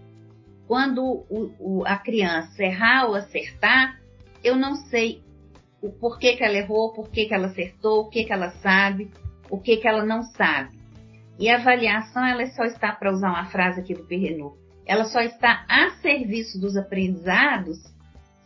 quando 0.68 1.01
o, 1.30 1.54
o, 1.58 1.84
a 1.86 1.96
criança 1.96 2.62
errar 2.62 3.06
ou 3.06 3.15
acertar, 3.15 3.98
eu 4.44 4.58
não 4.58 4.75
sei 4.75 5.24
o 5.82 5.89
porquê 5.89 6.36
que 6.36 6.44
ela 6.44 6.58
errou, 6.58 6.92
por 6.92 7.10
que 7.10 7.34
ela 7.34 7.48
acertou, 7.48 8.01
o 8.01 8.10
que, 8.10 8.25
que 8.25 8.34
ela 8.34 8.50
sabe, 8.58 9.10
o 9.50 9.58
que, 9.58 9.77
que 9.77 9.88
ela 9.88 10.06
não 10.06 10.22
sabe. 10.22 10.77
E 11.39 11.48
a 11.48 11.56
avaliação, 11.56 12.25
ela 12.25 12.46
só 12.48 12.65
está, 12.65 12.92
para 12.92 13.13
usar 13.13 13.30
uma 13.30 13.46
frase 13.46 13.80
aqui 13.80 13.94
do 13.94 14.04
Perrenu, 14.04 14.58
ela 14.86 15.06
só 15.06 15.22
está 15.22 15.65
a 15.70 15.92
serviço 16.01 16.60
dos 16.60 16.75
aprendizados 16.75 17.77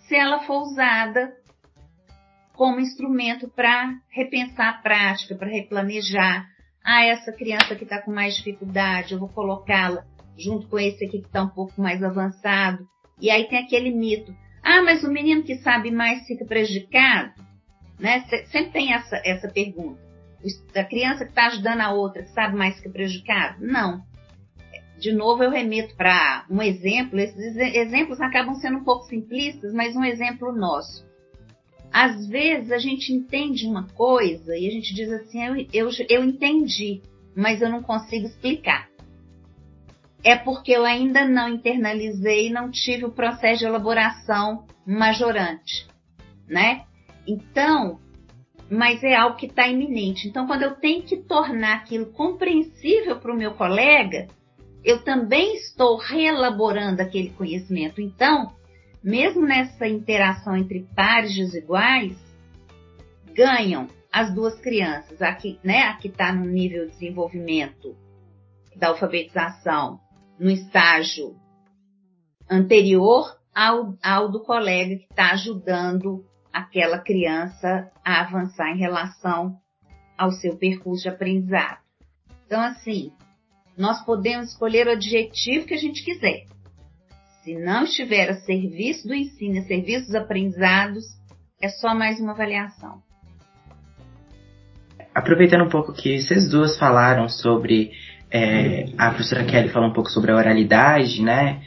se 0.07 0.15
ela 0.15 0.41
for 0.41 0.61
usada 0.61 1.38
como 2.59 2.81
instrumento 2.81 3.47
para 3.47 3.95
repensar 4.09 4.67
a 4.67 4.81
prática, 4.81 5.33
para 5.33 5.47
replanejar. 5.47 6.45
Ah, 6.83 7.05
essa 7.05 7.31
criança 7.31 7.73
que 7.73 7.85
está 7.85 8.01
com 8.01 8.11
mais 8.11 8.35
dificuldade, 8.35 9.13
eu 9.13 9.19
vou 9.19 9.29
colocá-la 9.29 10.03
junto 10.37 10.67
com 10.67 10.77
esse 10.77 11.05
aqui 11.05 11.19
que 11.19 11.27
está 11.27 11.41
um 11.41 11.47
pouco 11.47 11.81
mais 11.81 12.03
avançado. 12.03 12.85
E 13.17 13.31
aí 13.31 13.47
tem 13.47 13.59
aquele 13.59 13.91
mito. 13.91 14.35
Ah, 14.61 14.81
mas 14.81 15.05
o 15.05 15.09
menino 15.09 15.41
que 15.43 15.55
sabe 15.59 15.89
mais 15.89 16.27
fica 16.27 16.43
prejudicado? 16.43 17.31
Né? 17.97 18.25
Sempre 18.51 18.71
tem 18.71 18.93
essa, 18.93 19.21
essa 19.23 19.47
pergunta. 19.47 20.01
A 20.75 20.83
criança 20.83 21.23
que 21.23 21.31
está 21.31 21.47
ajudando 21.47 21.79
a 21.79 21.93
outra 21.93 22.23
que 22.23 22.31
sabe 22.31 22.57
mais 22.57 22.75
fica 22.75 22.89
prejudicado? 22.89 23.65
Não 23.65 24.03
de 24.99 25.13
novo 25.13 25.41
eu 25.41 25.49
remeto 25.49 25.95
para 25.95 26.45
um 26.49 26.61
exemplo, 26.61 27.17
esses 27.17 27.55
exemplos 27.55 28.19
acabam 28.19 28.53
sendo 28.55 28.79
um 28.79 28.83
pouco 28.83 29.05
simplistas, 29.05 29.71
mas 29.73 29.95
um 29.95 30.03
exemplo 30.03 30.51
nosso. 30.51 31.08
Às 31.91 32.27
vezes 32.27 32.71
a 32.71 32.77
gente 32.77 33.11
entende 33.11 33.65
uma 33.65 33.87
coisa 33.89 34.55
e 34.55 34.67
a 34.67 34.71
gente 34.71 34.93
diz 34.93 35.11
assim, 35.11 35.43
eu, 35.43 35.55
eu, 35.73 35.89
eu 36.07 36.23
entendi, 36.23 37.01
mas 37.35 37.61
eu 37.61 37.69
não 37.69 37.81
consigo 37.81 38.25
explicar. 38.25 38.87
É 40.23 40.35
porque 40.35 40.71
eu 40.71 40.85
ainda 40.85 41.25
não 41.25 41.49
internalizei, 41.49 42.51
não 42.51 42.69
tive 42.69 43.05
o 43.05 43.11
processo 43.11 43.59
de 43.59 43.65
elaboração 43.65 44.65
majorante, 44.85 45.87
né? 46.47 46.83
Então, 47.25 47.99
mas 48.69 49.03
é 49.03 49.15
algo 49.15 49.37
que 49.37 49.47
está 49.47 49.67
iminente. 49.67 50.27
Então, 50.27 50.45
quando 50.45 50.63
eu 50.63 50.75
tenho 50.75 51.03
que 51.03 51.17
tornar 51.17 51.77
aquilo 51.77 52.07
compreensível 52.07 53.19
para 53.19 53.33
o 53.33 53.37
meu 53.37 53.53
colega, 53.53 54.27
eu 54.83 55.03
também 55.03 55.55
estou 55.55 55.97
reelaborando 55.97 57.01
aquele 57.01 57.29
conhecimento. 57.31 57.99
Então, 57.99 58.53
mesmo 59.03 59.45
nessa 59.45 59.87
interação 59.87 60.55
entre 60.55 60.87
pares 60.95 61.35
desiguais, 61.35 62.17
ganham 63.33 63.87
as 64.11 64.33
duas 64.33 64.59
crianças. 64.59 65.21
Aqui, 65.21 65.59
né, 65.63 65.83
aqui 65.83 66.07
está 66.07 66.33
no 66.33 66.45
nível 66.45 66.85
de 66.85 66.91
desenvolvimento 66.91 67.95
da 68.75 68.89
alfabetização, 68.89 69.99
no 70.39 70.49
estágio 70.49 71.35
anterior 72.49 73.37
ao, 73.53 73.95
ao 74.01 74.29
do 74.29 74.41
colega 74.41 74.95
que 74.95 75.07
está 75.09 75.31
ajudando 75.31 76.25
aquela 76.51 76.99
criança 76.99 77.91
a 78.03 78.21
avançar 78.21 78.71
em 78.71 78.79
relação 78.79 79.57
ao 80.17 80.31
seu 80.31 80.57
percurso 80.57 81.03
de 81.03 81.09
aprendizado. 81.09 81.79
Então, 82.45 82.59
assim, 82.61 83.11
nós 83.77 84.03
podemos 84.03 84.49
escolher 84.49 84.87
o 84.87 84.91
adjetivo 84.91 85.65
que 85.65 85.73
a 85.73 85.77
gente 85.77 86.03
quiser. 86.03 86.45
Se 87.43 87.55
não 87.55 87.83
estiver 87.83 88.29
a 88.29 88.35
serviço 88.35 89.07
do 89.07 89.13
ensino, 89.13 89.59
a 89.59 89.63
serviço 89.63 90.07
dos 90.07 90.15
aprendizados, 90.15 91.05
é 91.61 91.69
só 91.69 91.95
mais 91.95 92.19
uma 92.19 92.33
avaliação. 92.33 93.01
Aproveitando 95.15 95.63
um 95.63 95.69
pouco 95.69 95.93
que 95.93 96.21
vocês 96.21 96.49
duas 96.49 96.77
falaram 96.77 97.27
sobre, 97.27 97.91
é, 98.29 98.85
a 98.97 99.09
professora 99.09 99.45
Kelly 99.45 99.69
falou 99.69 99.89
um 99.89 99.93
pouco 99.93 100.09
sobre 100.09 100.31
a 100.31 100.35
oralidade, 100.35 101.21
né? 101.21 101.61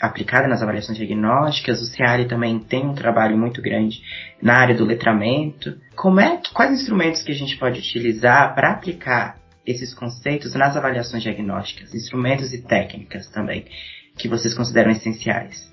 aplicada 0.00 0.48
nas 0.48 0.62
avaliações 0.62 0.96
diagnósticas, 0.96 1.80
o 1.82 1.84
CEARI 1.84 2.26
também 2.26 2.58
tem 2.58 2.86
um 2.86 2.94
trabalho 2.94 3.36
muito 3.36 3.60
grande 3.60 4.00
na 4.40 4.54
área 4.54 4.74
do 4.74 4.84
letramento. 4.84 5.78
Como 5.94 6.18
é 6.18 6.40
quais 6.54 6.80
instrumentos 6.80 7.22
que 7.22 7.30
a 7.30 7.34
gente 7.34 7.58
pode 7.58 7.78
utilizar 7.78 8.54
para 8.54 8.72
aplicar 8.72 9.38
esses 9.66 9.92
conceitos 9.92 10.54
nas 10.54 10.74
avaliações 10.76 11.22
diagnósticas, 11.22 11.94
instrumentos 11.94 12.54
e 12.54 12.62
técnicas 12.62 13.28
também, 13.28 13.66
que 14.20 14.28
vocês 14.28 14.54
consideram 14.54 14.90
essenciais? 14.90 15.68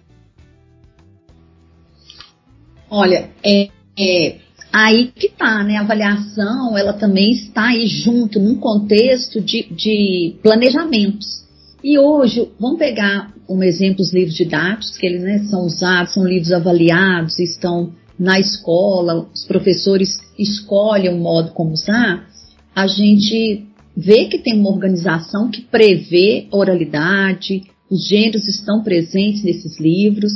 Olha, 2.89 3.29
é, 3.43 3.69
é 3.99 4.37
aí 4.71 5.11
que 5.13 5.29
tá, 5.29 5.63
né? 5.63 5.77
A 5.77 5.81
avaliação, 5.81 6.77
ela 6.77 6.93
também 6.93 7.31
está 7.31 7.67
aí 7.67 7.87
junto 7.87 8.39
num 8.39 8.55
contexto 8.55 9.41
de, 9.41 9.63
de 9.71 10.35
planejamentos. 10.41 11.45
E 11.83 11.99
hoje, 11.99 12.49
vamos 12.59 12.79
pegar 12.79 13.33
um 13.49 13.63
exemplo 13.63 14.01
os 14.01 14.13
livros 14.13 14.35
didáticos, 14.35 14.97
que 14.97 15.05
eles 15.05 15.21
né, 15.21 15.39
são 15.49 15.65
usados, 15.65 16.13
são 16.13 16.25
livros 16.25 16.51
avaliados, 16.51 17.39
estão 17.39 17.93
na 18.19 18.39
escola, 18.39 19.27
os 19.33 19.45
professores 19.45 20.19
escolhem 20.37 21.13
o 21.13 21.17
modo 21.17 21.51
como 21.51 21.71
usar, 21.71 22.27
a 22.75 22.87
gente 22.87 23.65
vê 23.95 24.25
que 24.25 24.39
tem 24.39 24.59
uma 24.59 24.69
organização 24.69 25.49
que 25.49 25.61
prevê 25.61 26.47
oralidade, 26.51 27.63
os 27.89 28.07
gêneros 28.07 28.47
estão 28.47 28.83
presentes 28.83 29.43
nesses 29.43 29.79
livros 29.79 30.33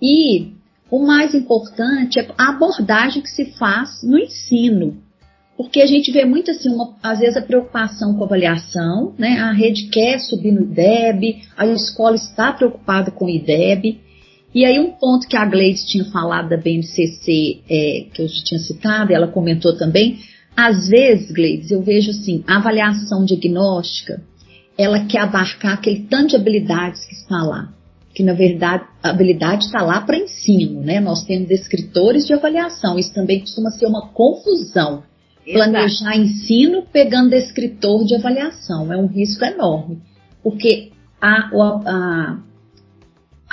e 0.00 0.52
o 0.90 0.98
mais 0.98 1.34
importante 1.34 2.18
é 2.18 2.28
a 2.36 2.50
abordagem 2.50 3.22
que 3.22 3.30
se 3.30 3.46
faz 3.52 4.02
no 4.02 4.18
ensino. 4.18 4.96
Porque 5.56 5.82
a 5.82 5.86
gente 5.86 6.10
vê 6.10 6.24
muito 6.24 6.50
assim, 6.50 6.70
uma, 6.70 6.96
às 7.02 7.18
vezes 7.18 7.36
a 7.36 7.42
preocupação 7.42 8.14
com 8.14 8.24
a 8.24 8.26
avaliação, 8.26 9.14
né? 9.18 9.38
A 9.40 9.52
rede 9.52 9.88
quer 9.88 10.18
subir 10.18 10.52
no 10.52 10.62
IDEB, 10.62 11.42
a 11.56 11.66
escola 11.66 12.16
está 12.16 12.52
preocupada 12.52 13.10
com 13.10 13.26
o 13.26 13.30
IDEB. 13.30 14.00
E 14.54 14.64
aí 14.64 14.80
um 14.80 14.92
ponto 14.92 15.28
que 15.28 15.36
a 15.36 15.44
Gleice 15.44 15.86
tinha 15.86 16.04
falado 16.06 16.48
da 16.48 16.56
BNCC, 16.56 17.60
é, 17.68 18.06
que 18.12 18.22
eu 18.22 18.28
já 18.28 18.42
tinha 18.42 18.58
citado, 18.58 19.12
ela 19.12 19.28
comentou 19.28 19.76
também, 19.76 20.18
às 20.56 20.88
vezes, 20.88 21.30
Gleides, 21.30 21.70
eu 21.70 21.82
vejo 21.82 22.10
assim, 22.10 22.42
a 22.46 22.56
avaliação 22.56 23.24
diagnóstica, 23.24 24.22
ela 24.78 25.04
quer 25.06 25.20
abarcar 25.20 25.74
aquele 25.74 26.06
tanto 26.08 26.28
de 26.28 26.36
habilidades 26.36 27.04
que 27.04 27.14
está 27.14 27.42
lá. 27.42 27.72
Que 28.14 28.22
na 28.22 28.32
verdade 28.32 28.84
a 29.02 29.10
habilidade 29.10 29.64
está 29.66 29.82
lá 29.82 30.00
para 30.00 30.18
ensino, 30.18 30.80
né? 30.80 31.00
Nós 31.00 31.24
temos 31.24 31.48
descritores 31.48 32.26
de 32.26 32.34
avaliação, 32.34 32.98
isso 32.98 33.14
também 33.14 33.40
costuma 33.40 33.70
ser 33.70 33.86
uma 33.86 34.08
confusão. 34.08 35.04
Exato. 35.46 35.52
Planejar 35.52 36.16
ensino 36.16 36.82
pegando 36.92 37.30
descritor 37.30 38.04
de 38.04 38.14
avaliação 38.14 38.92
é 38.92 38.96
um 38.96 39.06
risco 39.06 39.44
enorme, 39.44 39.98
porque 40.42 40.90
a, 41.20 41.50
a, 41.54 41.80
a, 41.86 42.38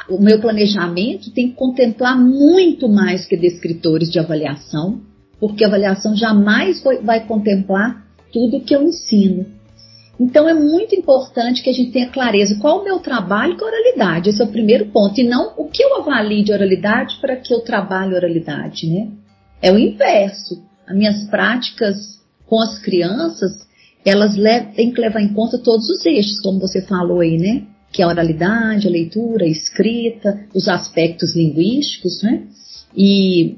o 0.09 0.21
meu 0.21 0.39
planejamento 0.39 1.31
tem 1.31 1.49
que 1.49 1.55
contemplar 1.55 2.17
muito 2.17 2.87
mais 2.87 3.25
que 3.25 3.35
descritores 3.35 4.11
de 4.11 4.19
avaliação, 4.19 5.01
porque 5.39 5.63
a 5.63 5.67
avaliação 5.67 6.15
jamais 6.15 6.81
foi, 6.81 7.01
vai 7.01 7.25
contemplar 7.25 8.05
tudo 8.31 8.61
que 8.61 8.75
eu 8.75 8.83
ensino. 8.83 9.45
Então 10.19 10.49
é 10.49 10.53
muito 10.53 10.95
importante 10.95 11.61
que 11.61 11.69
a 11.69 11.73
gente 11.73 11.91
tenha 11.91 12.09
clareza 12.09 12.57
qual 12.59 12.79
é 12.79 12.81
o 12.81 12.83
meu 12.83 12.99
trabalho 12.99 13.55
com 13.55 13.65
oralidade. 13.65 14.29
Esse 14.29 14.41
é 14.41 14.45
o 14.45 14.51
primeiro 14.51 14.87
ponto. 14.87 15.19
E 15.19 15.23
não 15.23 15.53
o 15.57 15.65
que 15.65 15.83
eu 15.83 15.97
avalio 15.97 16.43
de 16.43 16.51
oralidade 16.51 17.17
para 17.21 17.35
que 17.35 17.53
eu 17.53 17.59
trabalhe 17.61 18.15
oralidade, 18.15 18.87
né? 18.87 19.11
É 19.61 19.71
o 19.71 19.77
inverso. 19.77 20.63
As 20.87 20.95
minhas 20.95 21.29
práticas 21.29 22.17
com 22.47 22.59
as 22.59 22.79
crianças, 22.79 23.67
elas 24.03 24.35
têm 24.75 24.91
que 24.91 25.01
levar 25.01 25.21
em 25.21 25.33
conta 25.33 25.57
todos 25.57 25.87
os 25.89 26.05
eixos, 26.05 26.39
como 26.39 26.59
você 26.59 26.81
falou 26.81 27.19
aí, 27.19 27.37
né? 27.37 27.63
Que 27.91 28.01
é 28.01 28.05
a 28.05 28.09
oralidade, 28.09 28.87
a 28.87 28.91
leitura, 28.91 29.45
a 29.45 29.49
escrita, 29.49 30.47
os 30.55 30.67
aspectos 30.67 31.35
linguísticos, 31.35 32.23
né? 32.23 32.43
E 32.95 33.57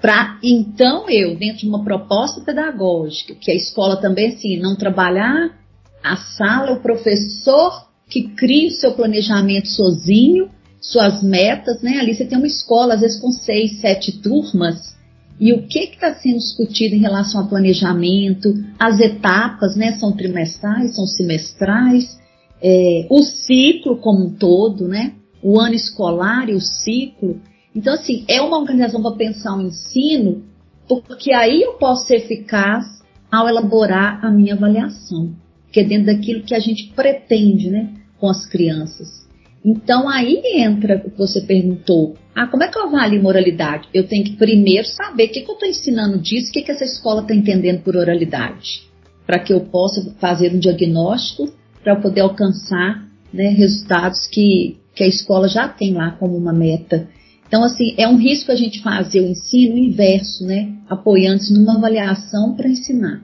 para 0.00 0.38
então 0.42 1.08
eu, 1.10 1.36
dentro 1.36 1.58
de 1.58 1.68
uma 1.68 1.84
proposta 1.84 2.40
pedagógica, 2.40 3.34
que 3.34 3.50
a 3.50 3.54
escola 3.54 4.00
também 4.00 4.28
assim, 4.28 4.58
não 4.58 4.74
trabalhar 4.74 5.61
a 6.02 6.16
sala, 6.16 6.72
o 6.72 6.80
professor 6.80 7.86
que 8.08 8.28
cria 8.34 8.68
o 8.68 8.72
seu 8.72 8.92
planejamento 8.92 9.68
sozinho, 9.68 10.50
suas 10.80 11.22
metas, 11.22 11.80
né? 11.80 11.98
Ali 11.98 12.14
você 12.14 12.24
tem 12.24 12.36
uma 12.36 12.46
escola, 12.46 12.94
às 12.94 13.00
vezes 13.00 13.20
com 13.20 13.30
seis, 13.30 13.80
sete 13.80 14.20
turmas, 14.20 14.96
e 15.40 15.52
o 15.52 15.66
que 15.66 15.78
está 15.80 16.14
sendo 16.14 16.38
discutido 16.38 16.94
em 16.94 17.00
relação 17.00 17.40
ao 17.40 17.48
planejamento, 17.48 18.52
as 18.78 19.00
etapas, 19.00 19.76
né? 19.76 19.92
São 19.92 20.12
trimestrais, 20.12 20.94
são 20.94 21.06
semestrais, 21.06 22.18
é, 22.62 23.06
o 23.10 23.22
ciclo 23.22 23.96
como 23.96 24.26
um 24.26 24.34
todo, 24.34 24.86
né? 24.86 25.14
O 25.42 25.58
ano 25.58 25.74
escolar 25.74 26.48
e 26.48 26.54
o 26.54 26.60
ciclo. 26.60 27.40
Então, 27.74 27.94
assim, 27.94 28.24
é 28.28 28.40
uma 28.40 28.58
organização 28.58 29.02
para 29.02 29.16
pensar 29.16 29.56
o 29.56 29.62
ensino, 29.62 30.44
porque 30.86 31.32
aí 31.32 31.62
eu 31.62 31.74
posso 31.74 32.06
ser 32.06 32.16
eficaz 32.16 32.84
ao 33.30 33.48
elaborar 33.48 34.24
a 34.24 34.30
minha 34.30 34.54
avaliação, 34.54 35.34
que 35.72 35.80
é 35.80 35.84
dentro 35.84 36.06
daquilo 36.06 36.42
que 36.42 36.54
a 36.54 36.60
gente 36.60 36.92
pretende, 36.94 37.70
né, 37.70 37.94
com 38.18 38.28
as 38.28 38.46
crianças. 38.46 39.22
Então 39.64 40.08
aí 40.08 40.42
entra 40.56 41.02
o 41.04 41.10
que 41.10 41.18
você 41.18 41.40
perguntou. 41.40 42.16
Ah, 42.34 42.46
como 42.46 42.64
é 42.64 42.68
que 42.68 42.76
eu 42.76 42.84
avalio 42.84 43.22
moralidade? 43.22 43.88
Eu 43.94 44.06
tenho 44.06 44.24
que 44.24 44.36
primeiro 44.36 44.86
saber 44.86 45.26
o 45.26 45.28
que, 45.28 45.40
que 45.40 45.50
eu 45.50 45.54
estou 45.54 45.68
ensinando 45.68 46.18
disso, 46.18 46.50
o 46.50 46.52
que, 46.52 46.62
que 46.62 46.72
essa 46.72 46.84
escola 46.84 47.22
está 47.22 47.34
entendendo 47.34 47.82
por 47.82 47.96
oralidade, 47.96 48.82
para 49.26 49.38
que 49.38 49.52
eu 49.52 49.60
possa 49.60 50.14
fazer 50.18 50.52
um 50.52 50.58
diagnóstico, 50.58 51.52
para 51.82 51.96
poder 51.96 52.20
alcançar 52.20 53.08
né, 53.32 53.48
resultados 53.50 54.26
que, 54.26 54.78
que 54.94 55.04
a 55.04 55.08
escola 55.08 55.48
já 55.48 55.68
tem 55.68 55.94
lá 55.94 56.12
como 56.12 56.36
uma 56.36 56.52
meta. 56.52 57.08
Então, 57.46 57.62
assim, 57.64 57.94
é 57.98 58.08
um 58.08 58.16
risco 58.16 58.50
a 58.50 58.56
gente 58.56 58.82
fazer 58.82 59.20
o 59.20 59.26
ensino 59.26 59.76
inverso, 59.76 60.44
né? 60.46 60.74
Apoiando-se 60.88 61.52
numa 61.52 61.76
avaliação 61.76 62.54
para 62.54 62.68
ensinar. 62.68 63.22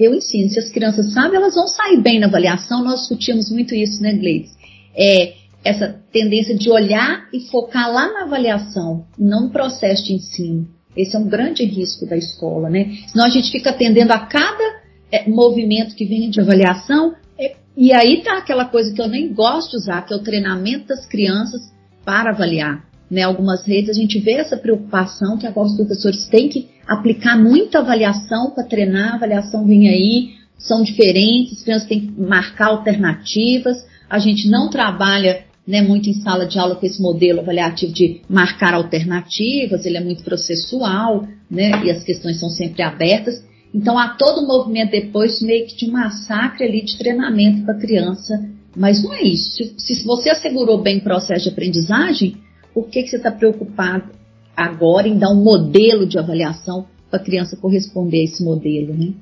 Eu 0.00 0.14
ensino, 0.14 0.48
se 0.48 0.58
as 0.58 0.70
crianças 0.70 1.12
sabem, 1.12 1.36
elas 1.36 1.54
vão 1.54 1.68
sair 1.68 2.00
bem 2.00 2.18
na 2.18 2.26
avaliação. 2.26 2.82
Nós 2.82 3.00
discutimos 3.00 3.50
muito 3.50 3.74
isso, 3.74 4.02
né, 4.02 4.14
Gleides? 4.14 4.50
É, 4.96 5.34
essa 5.62 6.02
tendência 6.10 6.56
de 6.56 6.70
olhar 6.70 7.28
e 7.34 7.40
focar 7.50 7.92
lá 7.92 8.10
na 8.10 8.22
avaliação, 8.22 9.04
não 9.18 9.44
no 9.44 9.50
processo 9.50 10.02
de 10.06 10.14
ensino. 10.14 10.66
Esse 10.96 11.14
é 11.14 11.18
um 11.18 11.28
grande 11.28 11.64
risco 11.64 12.06
da 12.06 12.16
escola, 12.16 12.70
né? 12.70 12.96
Senão 13.08 13.26
a 13.26 13.28
gente 13.28 13.52
fica 13.52 13.70
atendendo 13.70 14.12
a 14.12 14.20
cada 14.20 14.80
é, 15.12 15.28
movimento 15.28 15.94
que 15.94 16.06
vem 16.06 16.30
de 16.30 16.40
avaliação, 16.40 17.14
é, 17.38 17.56
e 17.76 17.92
aí 17.92 18.22
tá 18.22 18.38
aquela 18.38 18.64
coisa 18.64 18.92
que 18.94 19.00
eu 19.00 19.06
nem 19.06 19.32
gosto 19.32 19.72
de 19.72 19.76
usar, 19.76 20.02
que 20.06 20.14
é 20.14 20.16
o 20.16 20.22
treinamento 20.22 20.86
das 20.86 21.06
crianças 21.06 21.60
para 22.04 22.30
avaliar 22.30 22.89
né, 23.10 23.22
algumas 23.22 23.66
redes, 23.66 23.90
a 23.90 23.92
gente 23.92 24.20
vê 24.20 24.34
essa 24.34 24.56
preocupação 24.56 25.36
que 25.36 25.46
agora 25.46 25.66
os 25.66 25.76
professores 25.76 26.26
têm 26.28 26.48
que 26.48 26.68
aplicar 26.86 27.36
muita 27.36 27.80
avaliação 27.80 28.50
para 28.50 28.64
treinar, 28.64 29.12
a 29.12 29.16
avaliação 29.16 29.66
vem 29.66 29.88
aí, 29.88 30.30
são 30.56 30.82
diferentes, 30.82 31.58
as 31.58 31.62
crianças 31.64 31.88
têm 31.88 32.00
que 32.00 32.20
marcar 32.20 32.68
alternativas, 32.68 33.84
a 34.08 34.18
gente 34.18 34.48
não 34.48 34.70
trabalha 34.70 35.44
né, 35.66 35.82
muito 35.82 36.08
em 36.08 36.14
sala 36.14 36.46
de 36.46 36.58
aula 36.58 36.76
com 36.76 36.86
esse 36.86 37.00
modelo 37.00 37.40
avaliativo 37.40 37.92
de 37.92 38.20
marcar 38.28 38.74
alternativas, 38.74 39.84
ele 39.84 39.96
é 39.96 40.04
muito 40.04 40.22
processual, 40.22 41.26
né, 41.50 41.84
e 41.84 41.90
as 41.90 42.04
questões 42.04 42.38
são 42.38 42.48
sempre 42.48 42.82
abertas. 42.82 43.42
Então 43.74 43.98
há 43.98 44.08
todo 44.10 44.42
um 44.42 44.46
movimento 44.46 44.90
depois 44.90 45.40
meio 45.42 45.66
que 45.66 45.76
de 45.76 45.86
um 45.86 45.92
massacre 45.92 46.64
ali 46.64 46.84
de 46.84 46.98
treinamento 46.98 47.64
para 47.64 47.74
a 47.74 47.80
criança, 47.80 48.48
mas 48.76 49.02
não 49.02 49.14
é 49.14 49.22
isso. 49.22 49.52
Se, 49.78 49.94
se 49.96 50.04
você 50.04 50.30
assegurou 50.30 50.82
bem 50.82 50.98
o 50.98 51.02
processo 51.02 51.44
de 51.44 51.50
aprendizagem, 51.50 52.36
por 52.74 52.88
que, 52.88 53.02
que 53.02 53.08
você 53.08 53.16
está 53.16 53.30
preocupado 53.30 54.12
agora 54.56 55.08
em 55.08 55.18
dar 55.18 55.30
um 55.30 55.42
modelo 55.42 56.06
de 56.06 56.18
avaliação 56.18 56.86
para 57.10 57.20
a 57.20 57.24
criança 57.24 57.56
corresponder 57.56 58.20
a 58.20 58.24
esse 58.24 58.44
modelo, 58.44 58.94
né? 58.94 59.14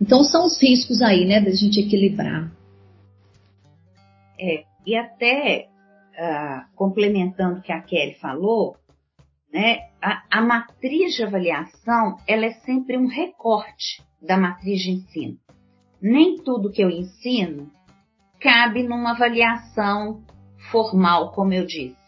Então 0.00 0.22
são 0.22 0.44
os 0.44 0.60
riscos 0.60 1.00
aí, 1.00 1.24
né, 1.24 1.40
da 1.40 1.50
gente 1.50 1.80
equilibrar. 1.80 2.50
É, 4.38 4.64
e 4.86 4.96
até 4.96 5.68
uh, 6.14 6.76
complementando 6.76 7.58
o 7.58 7.62
que 7.62 7.72
a 7.72 7.80
Kelly 7.80 8.14
falou, 8.14 8.76
né, 9.52 9.78
a, 10.02 10.24
a 10.30 10.42
matriz 10.42 11.14
de 11.14 11.22
avaliação 11.22 12.18
ela 12.26 12.44
é 12.44 12.52
sempre 12.64 12.98
um 12.98 13.06
recorte 13.06 14.02
da 14.20 14.36
matriz 14.36 14.80
de 14.80 14.90
ensino. 14.90 15.38
Nem 16.02 16.36
tudo 16.42 16.70
que 16.70 16.82
eu 16.82 16.90
ensino 16.90 17.70
cabe 18.40 18.82
numa 18.82 19.12
avaliação 19.12 20.22
formal, 20.70 21.32
como 21.32 21.52
eu 21.52 21.64
disse. 21.64 22.03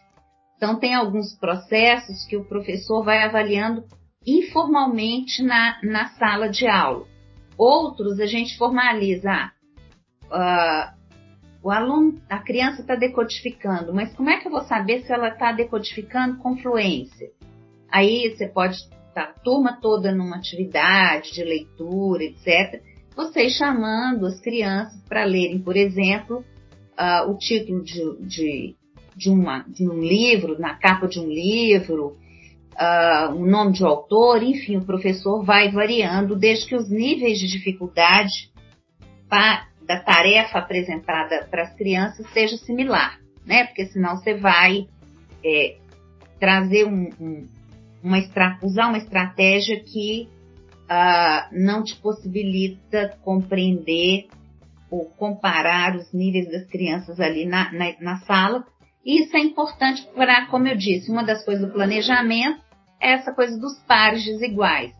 Então, 0.57 0.79
tem 0.79 0.95
alguns 0.95 1.37
processos 1.37 2.25
que 2.25 2.35
o 2.35 2.43
professor 2.43 3.03
vai 3.03 3.23
avaliando 3.23 3.85
informalmente 4.25 5.41
na, 5.43 5.79
na 5.83 6.09
sala 6.09 6.49
de 6.49 6.67
aula. 6.67 7.05
Outros 7.57 8.19
a 8.19 8.25
gente 8.25 8.57
formaliza. 8.57 9.51
Uh, 10.25 10.97
o 11.63 11.71
aluno, 11.71 12.21
a 12.29 12.39
criança 12.39 12.81
está 12.81 12.95
decodificando, 12.95 13.93
mas 13.93 14.13
como 14.15 14.29
é 14.29 14.39
que 14.39 14.47
eu 14.47 14.51
vou 14.51 14.63
saber 14.63 15.01
se 15.03 15.11
ela 15.11 15.29
está 15.29 15.51
decodificando 15.51 16.37
com 16.37 16.57
fluência? 16.57 17.31
Aí 17.91 18.35
você 18.35 18.47
pode 18.47 18.75
estar 18.75 19.23
a 19.23 19.33
turma 19.33 19.79
toda 19.81 20.11
numa 20.11 20.37
atividade 20.37 21.33
de 21.33 21.43
leitura, 21.43 22.23
etc. 22.23 22.81
Vocês 23.15 23.53
chamando 23.53 24.25
as 24.25 24.39
crianças 24.39 25.01
para 25.07 25.23
lerem, 25.23 25.59
por 25.59 25.75
exemplo, 25.75 26.43
uh, 26.99 27.29
o 27.31 27.37
título 27.37 27.83
de, 27.83 28.27
de 28.27 28.75
de, 29.17 29.29
uma, 29.31 29.65
de 29.67 29.89
um 29.89 29.99
livro, 29.99 30.59
na 30.59 30.75
capa 30.75 31.07
de 31.07 31.19
um 31.19 31.27
livro, 31.27 32.15
uh, 32.75 33.33
o 33.33 33.45
nome 33.45 33.73
de 33.73 33.83
um 33.83 33.87
autor, 33.87 34.43
enfim, 34.43 34.77
o 34.77 34.85
professor 34.85 35.43
vai 35.43 35.71
variando 35.71 36.35
desde 36.35 36.67
que 36.67 36.75
os 36.75 36.87
níveis 36.89 37.39
de 37.39 37.47
dificuldade 37.47 38.51
pra, 39.27 39.67
da 39.81 39.99
tarefa 39.99 40.59
apresentada 40.59 41.47
para 41.49 41.63
as 41.63 41.75
crianças 41.75 42.29
seja 42.31 42.57
similar, 42.57 43.19
né? 43.45 43.65
Porque 43.65 43.87
senão 43.87 44.17
você 44.17 44.35
vai 44.35 44.87
é, 45.43 45.77
trazer 46.39 46.85
um, 46.85 47.09
um, 47.19 47.47
uma 48.03 48.19
usar 48.61 48.87
uma 48.87 48.99
estratégia 48.99 49.83
que 49.83 50.29
uh, 50.83 51.49
não 51.51 51.83
te 51.83 51.95
possibilita 51.95 53.17
compreender 53.23 54.27
ou 54.89 55.05
comparar 55.05 55.95
os 55.95 56.13
níveis 56.13 56.49
das 56.49 56.65
crianças 56.67 57.19
ali 57.19 57.45
na, 57.45 57.71
na, 57.73 57.93
na 57.99 58.17
sala, 58.19 58.63
isso 59.07 59.37
é 59.37 59.39
importante 59.39 60.05
para, 60.13 60.47
como 60.47 60.67
eu 60.67 60.75
disse, 60.75 61.09
uma 61.09 61.23
das 61.23 61.45
coisas 61.45 61.65
do 61.65 61.73
planejamento 61.73 62.61
é 62.99 63.13
essa 63.13 63.31
coisa 63.31 63.57
dos 63.57 63.79
pares 63.87 64.25
desiguais. 64.25 64.93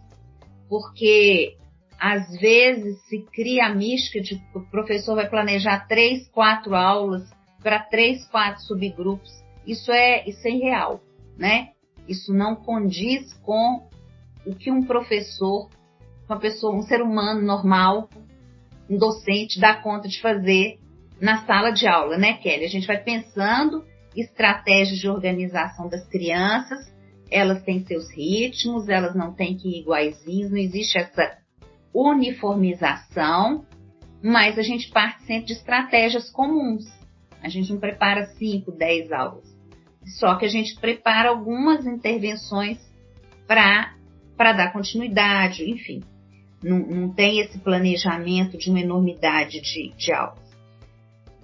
Porque 0.70 1.58
às 2.00 2.32
vezes 2.40 3.02
se 3.08 3.24
cria 3.34 3.66
a 3.66 3.76
mística 3.76 4.22
de 4.22 4.36
que 4.36 4.58
o 4.58 4.66
professor 4.72 5.16
vai 5.16 5.28
planejar 5.30 5.88
três, 5.88 6.26
quatro 6.30 6.74
aulas 6.74 7.30
para 7.62 7.80
três, 7.80 8.26
quatro 8.30 8.62
subgrupos. 8.62 9.30
Isso 9.66 9.92
é, 9.92 10.24
isso 10.26 10.48
é 10.48 10.52
irreal, 10.52 11.02
né? 11.38 11.72
Isso 12.08 12.34
não 12.34 12.56
condiz 12.56 13.34
com 13.44 13.90
o 14.46 14.56
que 14.56 14.72
um 14.72 14.84
professor, 14.84 15.70
uma 16.30 16.40
pessoa, 16.40 16.74
um 16.74 16.84
ser 16.84 17.02
humano 17.02 17.42
normal, 17.42 18.10
um 18.90 18.98
docente 18.98 19.60
dá 19.60 19.76
conta 19.76 20.08
de 20.08 20.22
fazer 20.22 20.80
na 21.20 21.46
sala 21.46 21.72
de 21.72 21.86
aula, 21.86 22.18
né, 22.18 22.34
Kelly? 22.36 22.64
A 22.64 22.70
gente 22.70 22.88
vai 22.88 23.04
pensando 23.04 23.84
estratégias 24.18 25.00
de 25.00 25.08
organização 25.08 25.88
das 25.88 26.08
crianças, 26.08 26.92
elas 27.30 27.62
têm 27.64 27.86
seus 27.86 28.10
ritmos, 28.10 28.90
elas 28.90 29.16
não 29.16 29.34
têm 29.34 29.56
que 29.56 29.68
ir 29.70 29.82
iguaizinhos, 29.82 30.52
não 30.52 30.58
existe 30.58 30.98
essa 30.98 31.38
uniformização, 31.94 33.66
mas 34.24 34.58
a 34.58 34.62
gente 34.62 34.90
parte 34.90 35.24
sempre 35.24 35.48
de 35.48 35.54
estratégias 35.54 36.30
comuns. 36.32 36.86
A 37.42 37.50
gente 37.50 37.72
não 37.72 37.80
prepara 37.80 38.26
5, 38.26 38.72
10 38.72 39.12
aulas. 39.12 39.58
Só 40.20 40.36
que 40.36 40.46
a 40.46 40.50
gente 40.50 40.80
prepara 40.80 41.30
algumas 41.30 41.86
intervenções 41.86 42.80
para 43.46 43.94
dar 44.38 44.72
continuidade, 44.72 45.70
enfim. 45.70 46.02
Não, 46.64 46.80
não 46.80 47.14
tem 47.14 47.40
esse 47.40 47.60
planejamento 47.60 48.58
de 48.58 48.70
uma 48.70 48.80
enormidade 48.80 49.62
de, 49.62 49.94
de 49.96 50.12
aulas. 50.12 50.47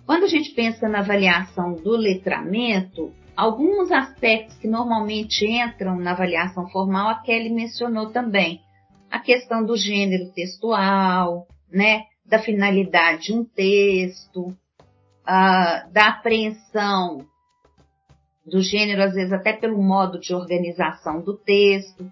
Quando 0.05 0.23
a 0.23 0.27
gente 0.27 0.51
pensa 0.51 0.89
na 0.89 0.99
avaliação 0.99 1.73
do 1.75 1.91
letramento, 1.91 3.13
alguns 3.35 3.91
aspectos 3.91 4.57
que 4.57 4.67
normalmente 4.67 5.45
entram 5.45 5.97
na 5.97 6.11
avaliação 6.11 6.67
formal, 6.69 7.09
a 7.09 7.21
Kelly 7.21 7.49
mencionou 7.49 8.09
também. 8.11 8.61
A 9.09 9.19
questão 9.19 9.65
do 9.65 9.77
gênero 9.77 10.31
textual, 10.33 11.47
né, 11.71 12.03
da 12.25 12.39
finalidade 12.39 13.23
de 13.23 13.33
um 13.33 13.45
texto, 13.45 14.47
uh, 14.47 15.91
da 15.91 16.07
apreensão 16.09 17.25
do 18.45 18.61
gênero, 18.61 19.03
às 19.03 19.13
vezes 19.13 19.31
até 19.31 19.53
pelo 19.53 19.81
modo 19.81 20.19
de 20.19 20.33
organização 20.33 21.21
do 21.21 21.37
texto. 21.37 22.11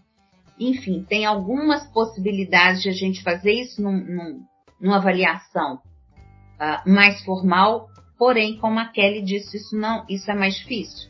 Enfim, 0.58 1.04
tem 1.04 1.26
algumas 1.26 1.86
possibilidades 1.92 2.84
de 2.84 2.90
a 2.90 2.94
gente 2.94 3.22
fazer 3.22 3.52
isso 3.52 3.82
num, 3.82 3.98
num, 3.98 4.46
numa 4.80 4.98
avaliação 4.98 5.80
uh, 6.62 6.90
mais 6.90 7.24
formal, 7.26 7.90
porém, 8.18 8.58
como 8.58 8.80
a 8.80 8.86
Kelly 8.86 9.24
disse, 9.24 9.58
isso 9.58 9.76
não, 9.76 10.06
isso 10.08 10.30
é 10.30 10.36
mais 10.36 10.56
difícil. 10.56 11.10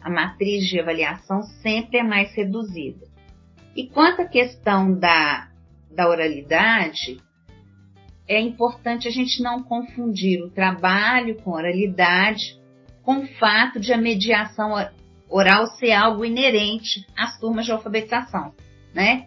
A 0.00 0.08
matriz 0.08 0.64
de 0.68 0.80
avaliação 0.80 1.42
sempre 1.62 1.98
é 1.98 2.02
mais 2.02 2.32
reduzida. 2.34 3.06
E 3.74 3.88
quanto 3.88 4.22
à 4.22 4.24
questão 4.26 4.92
da, 4.98 5.48
da 5.90 6.08
oralidade, 6.08 7.20
é 8.28 8.40
importante 8.40 9.08
a 9.08 9.10
gente 9.10 9.42
não 9.42 9.62
confundir 9.62 10.42
o 10.42 10.50
trabalho 10.50 11.36
com 11.42 11.52
oralidade 11.52 12.60
com 13.02 13.18
o 13.18 13.26
fato 13.38 13.80
de 13.80 13.92
a 13.92 13.98
mediação 13.98 14.74
oral 15.28 15.66
ser 15.78 15.92
algo 15.92 16.24
inerente 16.24 17.04
às 17.16 17.38
turmas 17.38 17.64
de 17.64 17.72
alfabetização, 17.72 18.54
né? 18.94 19.26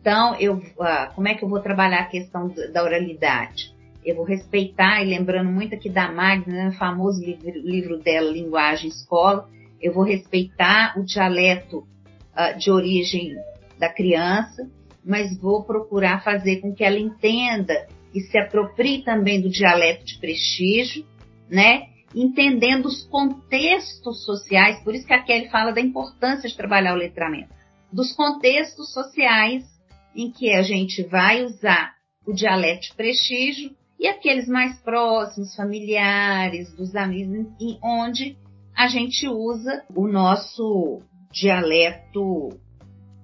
Então, 0.00 0.34
eu, 0.36 0.56
uh, 0.56 1.14
como 1.14 1.28
é 1.28 1.34
que 1.34 1.44
eu 1.44 1.48
vou 1.48 1.60
trabalhar 1.60 2.00
a 2.00 2.06
questão 2.06 2.52
da 2.72 2.82
oralidade? 2.82 3.73
Eu 4.04 4.14
vou 4.14 4.24
respeitar, 4.24 5.02
e 5.02 5.06
lembrando 5.06 5.50
muito 5.50 5.74
aqui 5.74 5.88
da 5.88 6.12
Magna, 6.12 6.54
né, 6.54 6.68
o 6.68 6.72
famoso 6.72 7.24
livro, 7.24 7.50
livro 7.50 7.98
dela, 7.98 8.30
Linguagem 8.30 8.88
Escola, 8.88 9.48
eu 9.80 9.92
vou 9.92 10.04
respeitar 10.04 10.98
o 10.98 11.04
dialeto 11.04 11.78
uh, 11.78 12.58
de 12.58 12.70
origem 12.70 13.34
da 13.78 13.88
criança, 13.88 14.70
mas 15.04 15.38
vou 15.38 15.64
procurar 15.64 16.22
fazer 16.22 16.60
com 16.60 16.74
que 16.74 16.84
ela 16.84 16.98
entenda 16.98 17.86
e 18.14 18.20
se 18.20 18.38
aproprie 18.38 19.02
também 19.02 19.40
do 19.40 19.50
dialeto 19.50 20.04
de 20.04 20.18
prestígio, 20.18 21.04
né? 21.50 21.88
Entendendo 22.14 22.86
os 22.86 23.04
contextos 23.04 24.24
sociais, 24.24 24.82
por 24.84 24.94
isso 24.94 25.06
que 25.06 25.12
a 25.12 25.22
Kelly 25.22 25.48
fala 25.48 25.72
da 25.72 25.80
importância 25.80 26.48
de 26.48 26.56
trabalhar 26.56 26.94
o 26.94 26.98
letramento, 26.98 27.52
dos 27.92 28.12
contextos 28.12 28.92
sociais 28.92 29.64
em 30.14 30.30
que 30.30 30.52
a 30.52 30.62
gente 30.62 31.02
vai 31.02 31.42
usar 31.42 31.94
o 32.24 32.32
dialeto 32.32 32.82
de 32.82 32.94
prestígio 32.94 33.70
e 34.04 34.06
aqueles 34.06 34.46
mais 34.46 34.78
próximos, 34.80 35.56
familiares, 35.56 36.70
dos 36.76 36.94
amigos, 36.94 37.46
em 37.58 37.78
onde 37.82 38.36
a 38.76 38.86
gente 38.86 39.26
usa 39.26 39.82
o 39.96 40.06
nosso 40.06 41.00
dialeto 41.32 42.50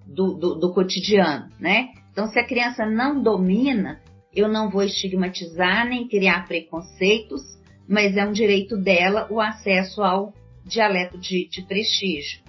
do, 0.07 0.33
do, 0.39 0.55
do 0.55 0.73
cotidiano, 0.73 1.51
né? 1.61 1.91
Então, 2.11 2.29
se 2.29 2.39
a 2.39 2.47
criança 2.47 2.87
não 2.87 3.23
domina, 3.23 4.01
eu 4.35 4.49
não 4.49 4.71
vou 4.71 4.83
estigmatizar 4.83 5.87
nem 5.87 6.09
criar 6.09 6.49
preconceitos, 6.49 7.43
mas 7.87 8.17
é 8.17 8.25
um 8.25 8.33
direito 8.33 8.75
dela 8.79 9.27
o 9.31 9.39
acesso 9.39 10.03
ao 10.03 10.33
dialeto 10.65 11.19
de, 11.19 11.47
de 11.51 11.61
prestígio. 11.61 12.41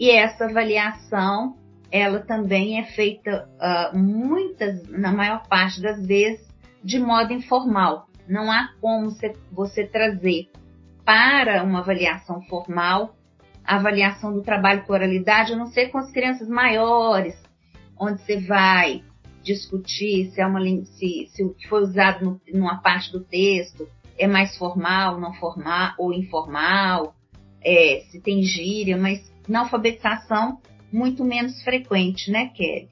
E 0.00 0.10
essa 0.10 0.46
avaliação, 0.46 1.56
ela 1.92 2.18
também 2.18 2.80
é 2.80 2.86
feita 2.86 3.48
uh, 3.54 3.96
muitas, 3.96 4.82
na 4.88 5.12
maior 5.12 5.46
parte 5.46 5.80
das 5.80 6.04
vezes, 6.04 6.47
de 6.88 6.98
modo 6.98 7.34
informal. 7.34 8.08
Não 8.26 8.50
há 8.50 8.72
como 8.80 9.10
você, 9.52 9.86
trazer 9.86 10.50
para 11.04 11.62
uma 11.62 11.80
avaliação 11.80 12.40
formal 12.48 13.14
a 13.62 13.76
avaliação 13.76 14.32
do 14.32 14.40
trabalho 14.40 14.84
com 14.84 14.94
oralidade, 14.94 15.52
a 15.52 15.56
não 15.56 15.66
ser 15.66 15.90
com 15.90 15.98
as 15.98 16.10
crianças 16.10 16.48
maiores, 16.48 17.36
onde 18.00 18.22
você 18.22 18.40
vai 18.40 19.04
discutir 19.42 20.30
se, 20.30 20.40
é 20.40 20.46
uma, 20.46 20.60
se, 20.86 21.28
se 21.30 21.44
o 21.44 21.52
que 21.52 21.68
foi 21.68 21.82
usado 21.82 22.24
no, 22.24 22.40
numa 22.54 22.80
parte 22.80 23.12
do 23.12 23.20
texto 23.20 23.86
é 24.18 24.26
mais 24.26 24.56
formal, 24.56 25.20
não 25.20 25.34
formal 25.34 25.92
ou 25.98 26.14
informal, 26.14 27.14
é, 27.62 28.04
se 28.10 28.18
tem 28.18 28.42
gíria, 28.42 28.96
mas 28.96 29.30
na 29.46 29.60
alfabetização 29.60 30.58
muito 30.90 31.22
menos 31.22 31.62
frequente, 31.62 32.30
né, 32.30 32.46
Kelly? 32.54 32.88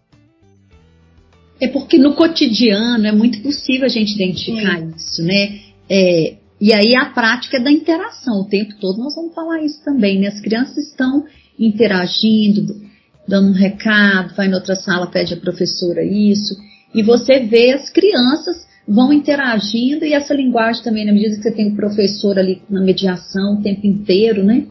É 1.60 1.68
porque 1.68 1.98
no 1.98 2.14
cotidiano 2.14 3.06
é 3.06 3.12
muito 3.12 3.40
possível 3.40 3.86
a 3.86 3.88
gente 3.88 4.14
identificar 4.14 4.78
Sim. 4.78 4.92
isso, 4.96 5.22
né? 5.22 5.60
É, 5.88 6.36
e 6.60 6.72
aí 6.72 6.94
a 6.94 7.06
prática 7.06 7.58
é 7.58 7.60
da 7.60 7.70
interação, 7.70 8.40
o 8.40 8.48
tempo 8.48 8.74
todo 8.80 8.98
nós 8.98 9.14
vamos 9.14 9.34
falar 9.34 9.62
isso 9.62 9.82
também, 9.84 10.18
né? 10.18 10.28
As 10.28 10.40
crianças 10.40 10.76
estão 10.78 11.24
interagindo, 11.58 12.80
dando 13.26 13.48
um 13.48 13.54
recado, 13.54 14.34
vai 14.34 14.48
em 14.48 14.54
outra 14.54 14.74
sala, 14.74 15.06
pede 15.06 15.34
a 15.34 15.38
professora 15.38 16.02
isso, 16.04 16.56
e 16.94 17.02
você 17.02 17.40
vê 17.40 17.72
as 17.72 17.90
crianças 17.90 18.66
vão 18.88 19.12
interagindo 19.12 20.04
e 20.04 20.12
essa 20.12 20.32
linguagem 20.32 20.82
também, 20.82 21.04
na 21.04 21.12
medida 21.12 21.36
que 21.36 21.42
você 21.42 21.50
tem 21.50 21.72
o 21.72 21.76
professor 21.76 22.38
ali 22.38 22.62
na 22.70 22.80
mediação 22.80 23.54
o 23.54 23.62
tempo 23.62 23.86
inteiro, 23.86 24.44
né? 24.44 24.66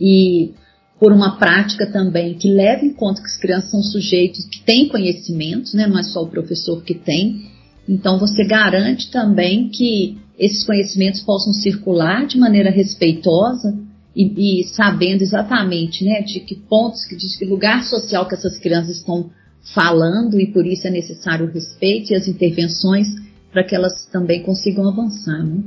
E 0.00 0.52
por 0.98 1.12
uma 1.12 1.38
prática 1.38 1.86
também 1.86 2.34
que 2.34 2.48
leva 2.48 2.84
em 2.84 2.92
conta 2.92 3.20
que 3.20 3.28
as 3.28 3.36
crianças 3.36 3.70
são 3.70 3.82
sujeitos 3.82 4.44
que 4.46 4.60
têm 4.62 4.88
conhecimentos, 4.88 5.72
né? 5.74 5.86
Não 5.86 5.98
é 5.98 6.02
só 6.02 6.22
o 6.22 6.28
professor 6.28 6.82
que 6.82 6.94
tem. 6.94 7.46
Então 7.88 8.18
você 8.18 8.44
garante 8.44 9.10
também 9.10 9.68
que 9.68 10.18
esses 10.38 10.64
conhecimentos 10.64 11.20
possam 11.20 11.52
circular 11.52 12.26
de 12.26 12.38
maneira 12.38 12.70
respeitosa 12.70 13.78
e, 14.14 14.60
e 14.60 14.64
sabendo 14.64 15.22
exatamente 15.22 16.04
né, 16.04 16.22
de 16.22 16.40
que 16.40 16.56
pontos, 16.56 17.00
de 17.08 17.38
que 17.38 17.44
lugar 17.44 17.84
social 17.84 18.26
que 18.26 18.34
essas 18.34 18.58
crianças 18.58 18.96
estão 18.96 19.30
falando 19.74 20.40
e 20.40 20.46
por 20.52 20.66
isso 20.66 20.86
é 20.86 20.90
necessário 20.90 21.46
o 21.46 21.52
respeito 21.52 22.12
e 22.12 22.16
as 22.16 22.26
intervenções 22.26 23.08
para 23.52 23.64
que 23.64 23.74
elas 23.74 24.06
também 24.06 24.42
consigam 24.42 24.88
avançar. 24.88 25.44
Né? 25.44 25.62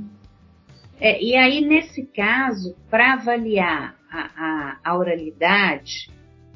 É, 0.99 1.23
e 1.23 1.35
aí, 1.35 1.61
nesse 1.61 2.03
caso, 2.03 2.75
para 2.89 3.13
avaliar 3.13 3.95
a, 4.11 4.77
a, 4.83 4.97
oralidade, 4.97 6.09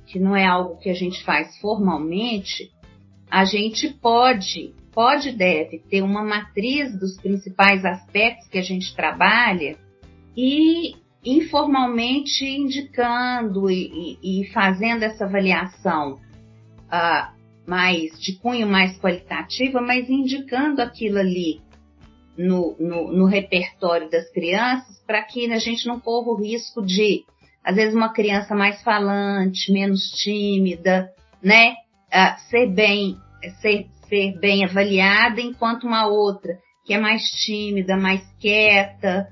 que 0.06 0.20
não 0.20 0.36
é 0.36 0.46
algo 0.46 0.78
que 0.78 0.90
a 0.90 0.94
gente 0.94 1.24
faz 1.24 1.58
formalmente, 1.60 2.72
a 3.30 3.46
gente 3.46 3.90
pode 3.90 4.74
pode 4.92 5.34
deve 5.34 5.80
ter 5.80 6.02
uma 6.02 6.24
matriz 6.24 6.98
dos 6.98 7.18
principais 7.18 7.84
aspectos 7.84 8.48
que 8.48 8.58
a 8.58 8.62
gente 8.62 8.96
trabalha 8.96 9.78
e 10.38 10.96
informalmente 11.26 12.46
indicando 12.46 13.70
e, 13.70 14.18
e, 14.22 14.42
e 14.42 14.54
fazendo 14.54 15.04
essa 15.04 15.26
avaliação 15.26 16.14
uh, 16.14 17.36
mais 17.68 18.18
de 18.22 18.38
cunho 18.40 18.68
mais 18.68 18.98
qualitativa, 18.98 19.82
mas 19.82 20.10
indicando 20.10 20.82
aquilo 20.82 21.18
ali 21.18 21.62
no, 22.38 22.76
no, 22.80 23.12
no 23.12 23.26
repertório 23.26 24.10
das 24.10 24.30
crianças 24.32 24.96
para 25.06 25.24
que 25.24 25.52
a 25.52 25.60
gente 25.60 25.88
não 25.88 26.00
corra 26.00 26.32
o 26.32 26.42
risco 26.42 26.82
de, 26.82 27.26
às 27.66 27.76
vezes, 27.76 27.96
uma 27.96 28.14
criança 28.14 28.54
mais 28.54 28.82
falante, 28.84 29.72
menos 29.72 30.02
tímida, 30.12 31.10
né, 31.42 31.74
uh, 32.14 32.40
ser 32.50 32.68
bem, 32.68 33.18
ser, 33.60 33.88
ser 34.08 34.38
bem 34.40 34.64
avaliada, 34.64 35.42
enquanto 35.42 35.88
uma 35.88 36.06
outra 36.06 36.58
que 36.86 36.94
é 36.94 37.00
mais 37.00 37.24
tímida, 37.44 37.98
mais 37.98 38.22
quieta, 38.40 39.28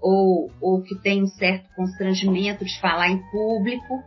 ou, 0.00 0.50
ou 0.60 0.82
que 0.82 0.94
tem 0.94 1.22
um 1.22 1.26
certo 1.26 1.68
constrangimento 1.74 2.64
de 2.64 2.80
falar 2.80 3.10
em 3.10 3.18
público, 3.30 4.00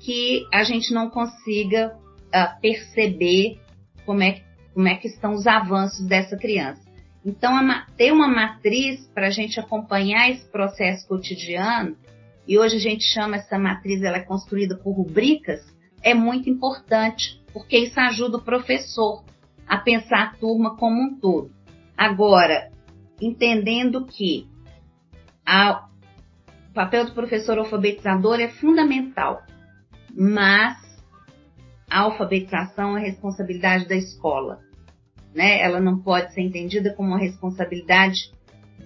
que 0.00 0.46
a 0.52 0.64
gente 0.64 0.92
não 0.94 1.10
consiga 1.10 1.94
uh, 2.28 2.60
perceber 2.62 3.60
como 4.06 4.22
é, 4.22 4.40
como 4.72 4.88
é 4.88 4.94
que 4.94 5.08
estão 5.08 5.34
os 5.34 5.46
avanços 5.46 6.06
dessa 6.06 6.36
criança. 6.36 6.80
Então, 7.24 7.52
ter 7.98 8.12
uma 8.12 8.26
matriz 8.26 9.06
para 9.14 9.26
a 9.26 9.30
gente 9.30 9.60
acompanhar 9.60 10.30
esse 10.30 10.50
processo 10.50 11.06
cotidiano, 11.06 11.94
e 12.50 12.58
hoje 12.58 12.74
a 12.74 12.80
gente 12.80 13.04
chama 13.04 13.36
essa 13.36 13.56
matriz, 13.56 14.02
ela 14.02 14.16
é 14.16 14.24
construída 14.24 14.76
por 14.76 14.90
rubricas, 14.90 15.64
é 16.02 16.12
muito 16.12 16.50
importante, 16.50 17.40
porque 17.52 17.78
isso 17.78 18.00
ajuda 18.00 18.38
o 18.38 18.42
professor 18.42 19.24
a 19.68 19.76
pensar 19.76 20.22
a 20.24 20.34
turma 20.34 20.76
como 20.76 21.00
um 21.00 21.20
todo. 21.20 21.52
Agora, 21.96 22.72
entendendo 23.20 24.04
que 24.04 24.48
a, 25.46 25.86
o 26.70 26.74
papel 26.74 27.04
do 27.04 27.12
professor 27.12 27.56
alfabetizador 27.56 28.40
é 28.40 28.48
fundamental, 28.48 29.44
mas 30.12 30.76
a 31.88 32.00
alfabetização 32.00 32.98
é 32.98 33.00
responsabilidade 33.00 33.86
da 33.86 33.94
escola. 33.94 34.58
Né? 35.32 35.62
Ela 35.62 35.78
não 35.78 36.00
pode 36.00 36.34
ser 36.34 36.40
entendida 36.40 36.92
como 36.96 37.10
uma 37.10 37.18
responsabilidade 37.20 38.32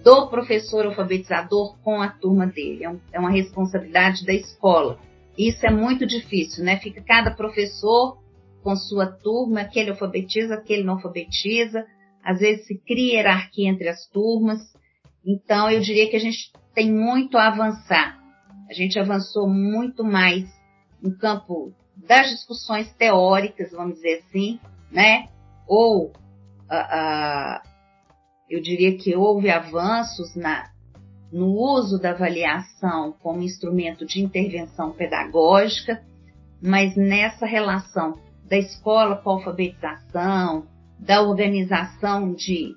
do 0.05 0.27
professor 0.27 0.85
alfabetizador 0.85 1.75
com 1.79 1.99
a 1.99 2.07
turma 2.07 2.45
dele. 2.45 2.83
É, 2.83 2.89
um, 2.89 2.99
é 3.11 3.19
uma 3.19 3.31
responsabilidade 3.31 4.23
da 4.23 4.33
escola. 4.33 4.99
Isso 5.35 5.65
é 5.65 5.71
muito 5.71 6.05
difícil, 6.05 6.63
né? 6.63 6.77
Fica 6.77 7.01
cada 7.01 7.31
professor 7.31 8.19
com 8.61 8.75
sua 8.75 9.07
turma, 9.07 9.61
aquele 9.61 9.89
alfabetiza, 9.89 10.53
aquele 10.53 10.83
não 10.83 10.93
alfabetiza, 10.93 11.85
às 12.23 12.39
vezes 12.39 12.67
se 12.67 12.77
cria 12.77 13.15
hierarquia 13.15 13.67
entre 13.67 13.89
as 13.89 14.07
turmas. 14.07 14.59
Então, 15.25 15.71
eu 15.71 15.81
diria 15.81 16.07
que 16.07 16.15
a 16.15 16.19
gente 16.19 16.51
tem 16.75 16.91
muito 16.91 17.35
a 17.35 17.47
avançar. 17.47 18.19
A 18.69 18.73
gente 18.73 18.99
avançou 18.99 19.49
muito 19.49 20.03
mais 20.03 20.47
no 21.01 21.17
campo 21.17 21.73
das 21.95 22.29
discussões 22.29 22.91
teóricas, 22.93 23.71
vamos 23.71 23.95
dizer 23.95 24.23
assim, 24.27 24.59
né? 24.91 25.29
Ou, 25.67 26.07
uh, 26.07 26.11
uh, 26.11 27.74
eu 28.49 28.61
diria 28.61 28.97
que 28.97 29.15
houve 29.15 29.49
avanços 29.49 30.35
na, 30.35 30.69
no 31.31 31.47
uso 31.47 31.99
da 31.99 32.11
avaliação 32.11 33.13
como 33.19 33.41
instrumento 33.41 34.05
de 34.05 34.21
intervenção 34.21 34.91
pedagógica, 34.91 36.01
mas 36.61 36.95
nessa 36.95 37.45
relação 37.45 38.19
da 38.47 38.57
escola 38.57 39.17
com 39.17 39.31
a 39.31 39.33
alfabetização, 39.33 40.67
da 40.99 41.21
organização 41.21 42.33
de, 42.33 42.73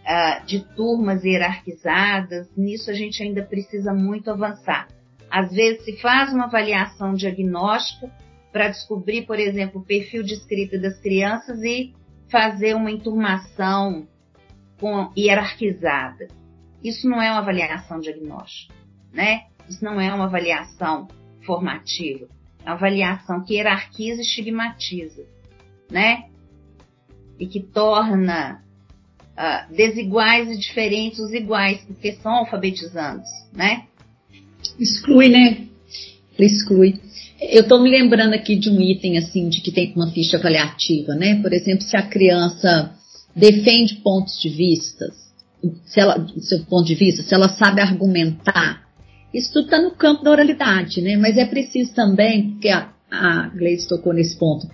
uh, 0.00 0.46
de 0.46 0.60
turmas 0.76 1.24
hierarquizadas, 1.24 2.48
nisso 2.56 2.90
a 2.90 2.94
gente 2.94 3.22
ainda 3.22 3.42
precisa 3.42 3.92
muito 3.92 4.30
avançar. 4.30 4.88
Às 5.30 5.50
vezes 5.50 5.84
se 5.84 5.96
faz 6.00 6.32
uma 6.32 6.44
avaliação 6.44 7.14
diagnóstica 7.14 8.10
para 8.52 8.68
descobrir, 8.68 9.22
por 9.22 9.38
exemplo, 9.38 9.80
o 9.80 9.84
perfil 9.84 10.22
de 10.22 10.34
escrita 10.34 10.78
das 10.78 10.98
crianças 11.00 11.62
e 11.62 11.94
fazer 12.30 12.74
uma 12.74 12.90
enturmação 12.90 14.06
com, 14.80 15.12
hierarquizada. 15.16 16.28
Isso 16.82 17.08
não 17.08 17.20
é 17.20 17.30
uma 17.30 17.40
avaliação 17.40 18.00
diagnóstica, 18.00 18.74
né? 19.12 19.44
Isso 19.68 19.84
não 19.84 20.00
é 20.00 20.12
uma 20.12 20.24
avaliação 20.24 21.08
formativa 21.44 22.26
avaliação 22.64 23.42
que 23.42 23.54
hierarquiza 23.54 24.20
e 24.20 24.24
estigmatiza, 24.24 25.24
né? 25.90 26.24
E 27.38 27.46
que 27.46 27.60
torna 27.60 28.62
uh, 29.32 29.74
desiguais 29.74 30.48
e 30.50 30.58
diferentes 30.58 31.18
os 31.18 31.32
iguais, 31.32 31.80
porque 31.86 32.12
são 32.14 32.32
alfabetizandos, 32.32 33.28
né? 33.52 33.84
Exclui, 34.78 35.28
né? 35.28 35.66
Exclui. 36.38 37.00
Eu 37.40 37.62
estou 37.62 37.82
me 37.82 37.90
lembrando 37.90 38.34
aqui 38.34 38.56
de 38.56 38.68
um 38.68 38.80
item 38.80 39.16
assim 39.16 39.48
de 39.48 39.62
que 39.62 39.72
tem 39.72 39.92
uma 39.96 40.10
ficha 40.10 40.36
avaliativa, 40.36 41.14
né? 41.14 41.40
Por 41.40 41.52
exemplo, 41.52 41.82
se 41.82 41.96
a 41.96 42.02
criança 42.02 42.94
defende 43.34 43.96
pontos 43.96 44.40
de 44.40 44.48
vista, 44.48 45.06
se 45.84 46.00
ela, 46.00 46.26
seu 46.38 46.64
ponto 46.64 46.86
de 46.86 46.94
vista, 46.94 47.22
se 47.22 47.34
ela 47.34 47.48
sabe 47.48 47.80
argumentar, 47.80 48.88
isso 49.32 49.52
tudo 49.52 49.66
está 49.66 49.80
no 49.80 49.92
campo 49.92 50.24
da 50.24 50.30
oralidade, 50.30 51.00
né? 51.00 51.16
Mas 51.16 51.36
é 51.36 51.44
preciso 51.44 51.94
também, 51.94 52.52
porque 52.52 52.68
a, 52.68 52.90
a 53.10 53.48
Gleice 53.48 53.88
tocou 53.88 54.12
nesse 54.12 54.36
ponto, 54.38 54.66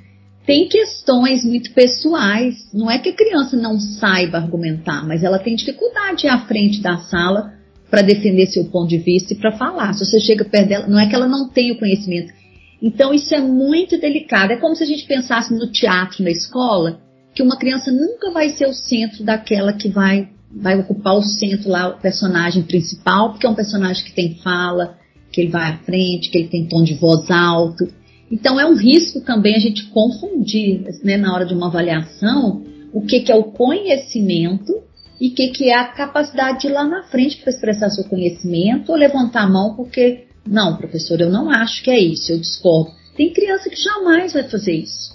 tem 0.47 0.69
questões 0.69 1.45
muito 1.45 1.73
pessoais. 1.73 2.73
Não 2.73 2.89
é 2.89 2.99
que 2.99 3.09
a 3.09 3.15
criança 3.15 3.57
não 3.57 3.81
saiba 3.81 4.39
argumentar, 4.39 5.05
mas 5.05 5.25
ela 5.25 5.41
tem 5.41 5.57
dificuldade 5.57 6.29
à 6.29 6.47
frente 6.47 6.81
da 6.81 6.99
sala 6.99 7.53
para 7.91 8.03
defender 8.03 8.47
seu 8.47 8.65
ponto 8.67 8.89
de 8.89 8.99
vista 8.99 9.33
e 9.33 9.37
para 9.37 9.53
falar. 9.53 9.93
Se 9.93 10.05
você 10.05 10.21
chega 10.21 10.45
perto 10.45 10.69
dela, 10.69 10.87
não 10.87 11.01
é 11.01 11.09
que 11.09 11.15
ela 11.15 11.27
não 11.27 11.49
tenha 11.49 11.73
o 11.73 11.79
conhecimento. 11.79 12.33
Então 12.81 13.13
isso 13.13 13.35
é 13.35 13.41
muito 13.41 13.99
delicado. 13.99 14.53
É 14.53 14.57
como 14.57 14.77
se 14.77 14.85
a 14.85 14.87
gente 14.87 15.05
pensasse 15.07 15.53
no 15.53 15.71
teatro 15.71 16.23
na 16.23 16.31
escola, 16.31 17.01
que 17.37 17.43
uma 17.43 17.59
criança 17.59 17.93
nunca 17.93 18.31
vai 18.31 18.49
ser 18.49 18.67
o 18.67 18.73
centro 18.73 19.23
daquela 19.23 19.75
que 19.75 19.91
vai 19.91 20.31
vai 20.51 20.79
ocupar 20.81 21.15
o 21.15 21.23
centro 21.23 21.69
lá, 21.69 21.89
o 21.89 22.01
personagem 22.01 22.63
principal, 22.63 23.31
porque 23.31 23.47
é 23.47 23.51
um 23.51 23.55
personagem 23.55 24.03
que 24.05 24.13
tem 24.13 24.37
fala, 24.37 24.97
que 25.31 25.43
ele 25.43 25.51
vai 25.51 25.71
à 25.71 25.77
frente, 25.79 26.31
que 26.31 26.39
ele 26.39 26.49
tem 26.49 26.67
tom 26.67 26.83
de 26.83 26.95
voz 26.95 27.31
alto. 27.31 27.87
Então 28.31 28.59
é 28.59 28.65
um 28.65 28.75
risco 28.75 29.21
também 29.21 29.55
a 29.55 29.59
gente 29.59 29.85
confundir 29.89 30.83
né, 31.05 31.19
na 31.19 31.35
hora 31.35 31.45
de 31.45 31.53
uma 31.53 31.67
avaliação 31.67 32.65
o 32.91 33.03
que, 33.03 33.21
que 33.21 33.31
é 33.31 33.35
o 33.35 33.45
conhecimento 33.45 34.73
e 35.21 35.29
o 35.29 35.35
que, 35.35 35.49
que 35.49 35.69
é 35.69 35.75
a 35.75 35.89
capacidade 35.89 36.61
de 36.61 36.69
ir 36.69 36.73
lá 36.73 36.85
na 36.85 37.03
frente 37.03 37.37
para 37.37 37.53
expressar 37.53 37.91
seu 37.91 38.05
conhecimento 38.05 38.91
ou 38.91 38.97
levantar 38.97 39.43
a 39.43 39.49
mão 39.49 39.75
porque, 39.75 40.25
não, 40.47 40.77
professor, 40.77 41.21
eu 41.21 41.29
não 41.29 41.51
acho 41.51 41.83
que 41.83 41.91
é 41.91 41.99
isso, 41.99 42.33
eu 42.33 42.39
discordo. 42.39 42.93
Tem 43.15 43.31
criança 43.31 43.69
que 43.69 43.77
jamais 43.77 44.33
vai 44.33 44.45
fazer 44.45 44.73
isso. 44.73 45.15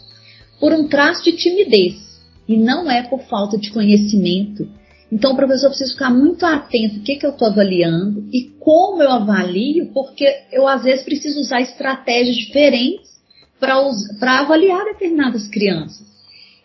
Por 0.59 0.71
um 0.71 0.87
traço 0.87 1.23
de 1.23 1.31
timidez. 1.31 2.10
E 2.51 2.57
não 2.57 2.91
é 2.91 3.01
por 3.03 3.21
falta 3.21 3.57
de 3.57 3.71
conhecimento. 3.71 4.67
Então, 5.09 5.31
o 5.31 5.35
professor 5.37 5.69
precisa 5.69 5.93
ficar 5.93 6.09
muito 6.09 6.45
atento 6.45 6.97
o 6.97 7.01
que, 7.01 7.15
que 7.15 7.25
eu 7.25 7.29
estou 7.29 7.47
avaliando 7.47 8.27
e 8.29 8.49
como 8.59 9.01
eu 9.01 9.09
avalio, 9.09 9.87
porque 9.93 10.25
eu 10.51 10.67
às 10.67 10.83
vezes 10.83 11.05
preciso 11.05 11.39
usar 11.39 11.61
estratégias 11.61 12.35
diferentes 12.35 13.09
para 13.57 14.39
avaliar 14.41 14.83
determinadas 14.83 15.47
crianças. 15.47 16.05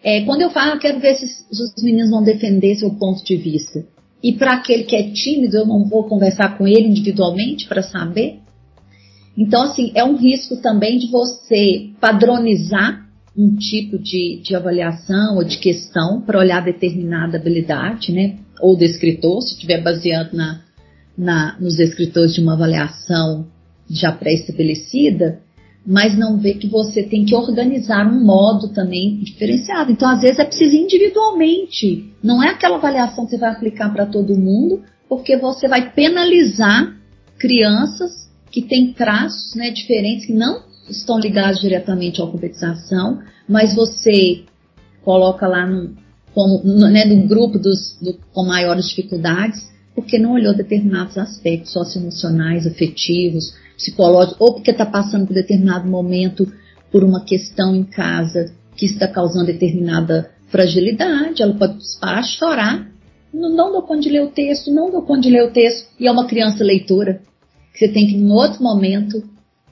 É, 0.02 0.22
quando 0.22 0.42
eu 0.42 0.50
falo, 0.50 0.72
eu 0.72 0.80
quero 0.80 0.98
ver 0.98 1.14
se 1.14 1.24
os 1.52 1.82
meninos 1.84 2.10
vão 2.10 2.24
defender 2.24 2.74
seu 2.74 2.90
ponto 2.90 3.24
de 3.24 3.36
vista. 3.36 3.86
E 4.20 4.32
para 4.32 4.54
aquele 4.54 4.82
que 4.82 4.96
é 4.96 5.12
tímido, 5.12 5.56
eu 5.56 5.66
não 5.66 5.84
vou 5.84 6.02
conversar 6.08 6.58
com 6.58 6.66
ele 6.66 6.88
individualmente 6.88 7.68
para 7.68 7.82
saber. 7.82 8.40
Então, 9.38 9.62
assim, 9.62 9.92
é 9.94 10.02
um 10.02 10.16
risco 10.16 10.56
também 10.56 10.98
de 10.98 11.06
você 11.12 11.90
padronizar 12.00 13.05
um 13.36 13.54
tipo 13.56 13.98
de, 13.98 14.40
de 14.42 14.56
avaliação 14.56 15.36
ou 15.36 15.44
de 15.44 15.58
questão 15.58 16.22
para 16.22 16.38
olhar 16.38 16.64
determinada 16.64 17.36
habilidade, 17.36 18.12
né? 18.12 18.36
Ou 18.60 18.76
do 18.76 18.84
escritor, 18.84 19.42
se 19.42 19.52
estiver 19.52 19.82
baseado 19.82 20.32
na, 20.32 20.62
na, 21.16 21.56
nos 21.60 21.78
escritores 21.78 22.34
de 22.34 22.40
uma 22.40 22.54
avaliação 22.54 23.46
já 23.88 24.10
pré-estabelecida, 24.10 25.40
mas 25.86 26.18
não 26.18 26.38
vê 26.38 26.54
que 26.54 26.66
você 26.66 27.02
tem 27.02 27.24
que 27.24 27.34
organizar 27.34 28.06
um 28.06 28.24
modo 28.24 28.68
também 28.68 29.18
diferenciado. 29.18 29.92
Então, 29.92 30.08
às 30.08 30.20
vezes, 30.20 30.38
é 30.38 30.44
preciso 30.44 30.74
individualmente. 30.74 32.12
Não 32.22 32.42
é 32.42 32.48
aquela 32.48 32.76
avaliação 32.76 33.24
que 33.24 33.30
você 33.30 33.38
vai 33.38 33.50
aplicar 33.50 33.92
para 33.92 34.06
todo 34.06 34.36
mundo, 34.36 34.82
porque 35.08 35.36
você 35.36 35.68
vai 35.68 35.92
penalizar 35.92 36.96
crianças 37.38 38.28
que 38.50 38.62
têm 38.62 38.92
traços 38.92 39.54
né, 39.54 39.70
diferentes, 39.70 40.26
que 40.26 40.32
não 40.32 40.64
estão 40.88 41.18
ligados 41.18 41.60
diretamente 41.60 42.20
à 42.20 42.24
alfabetização, 42.24 43.20
mas 43.48 43.74
você 43.74 44.44
coloca 45.04 45.46
lá 45.46 45.66
no, 45.66 45.94
como, 46.34 46.62
no, 46.64 46.88
né, 46.88 47.04
no 47.04 47.26
grupo 47.26 47.58
dos, 47.58 47.98
do, 48.00 48.14
com 48.32 48.44
maiores 48.44 48.88
dificuldades, 48.88 49.70
porque 49.94 50.18
não 50.18 50.32
olhou 50.32 50.54
determinados 50.54 51.16
aspectos 51.16 51.72
socioemocionais, 51.72 52.66
afetivos, 52.66 53.54
psicológicos, 53.76 54.36
ou 54.40 54.54
porque 54.54 54.70
está 54.70 54.84
passando 54.84 55.26
por 55.26 55.34
determinado 55.34 55.88
momento 55.88 56.52
por 56.92 57.02
uma 57.02 57.24
questão 57.24 57.74
em 57.74 57.84
casa 57.84 58.52
que 58.76 58.86
está 58.86 59.08
causando 59.08 59.46
determinada 59.46 60.30
fragilidade, 60.48 61.42
ela 61.42 61.54
pode 61.54 61.78
parar 62.00 62.22
chorar. 62.22 62.90
Não, 63.32 63.50
não 63.50 63.72
dou 63.72 63.82
conta 63.82 64.02
de 64.02 64.10
ler 64.10 64.22
o 64.22 64.28
texto, 64.28 64.70
não 64.70 64.90
dou 64.90 65.02
conta 65.02 65.22
de 65.22 65.30
ler 65.30 65.44
o 65.44 65.50
texto, 65.50 65.88
e 65.98 66.06
é 66.06 66.12
uma 66.12 66.26
criança 66.26 66.62
leitora, 66.62 67.20
que 67.72 67.78
você 67.78 67.88
tem 67.88 68.06
que, 68.06 68.14
em 68.14 68.30
outro 68.30 68.62
momento, 68.62 69.22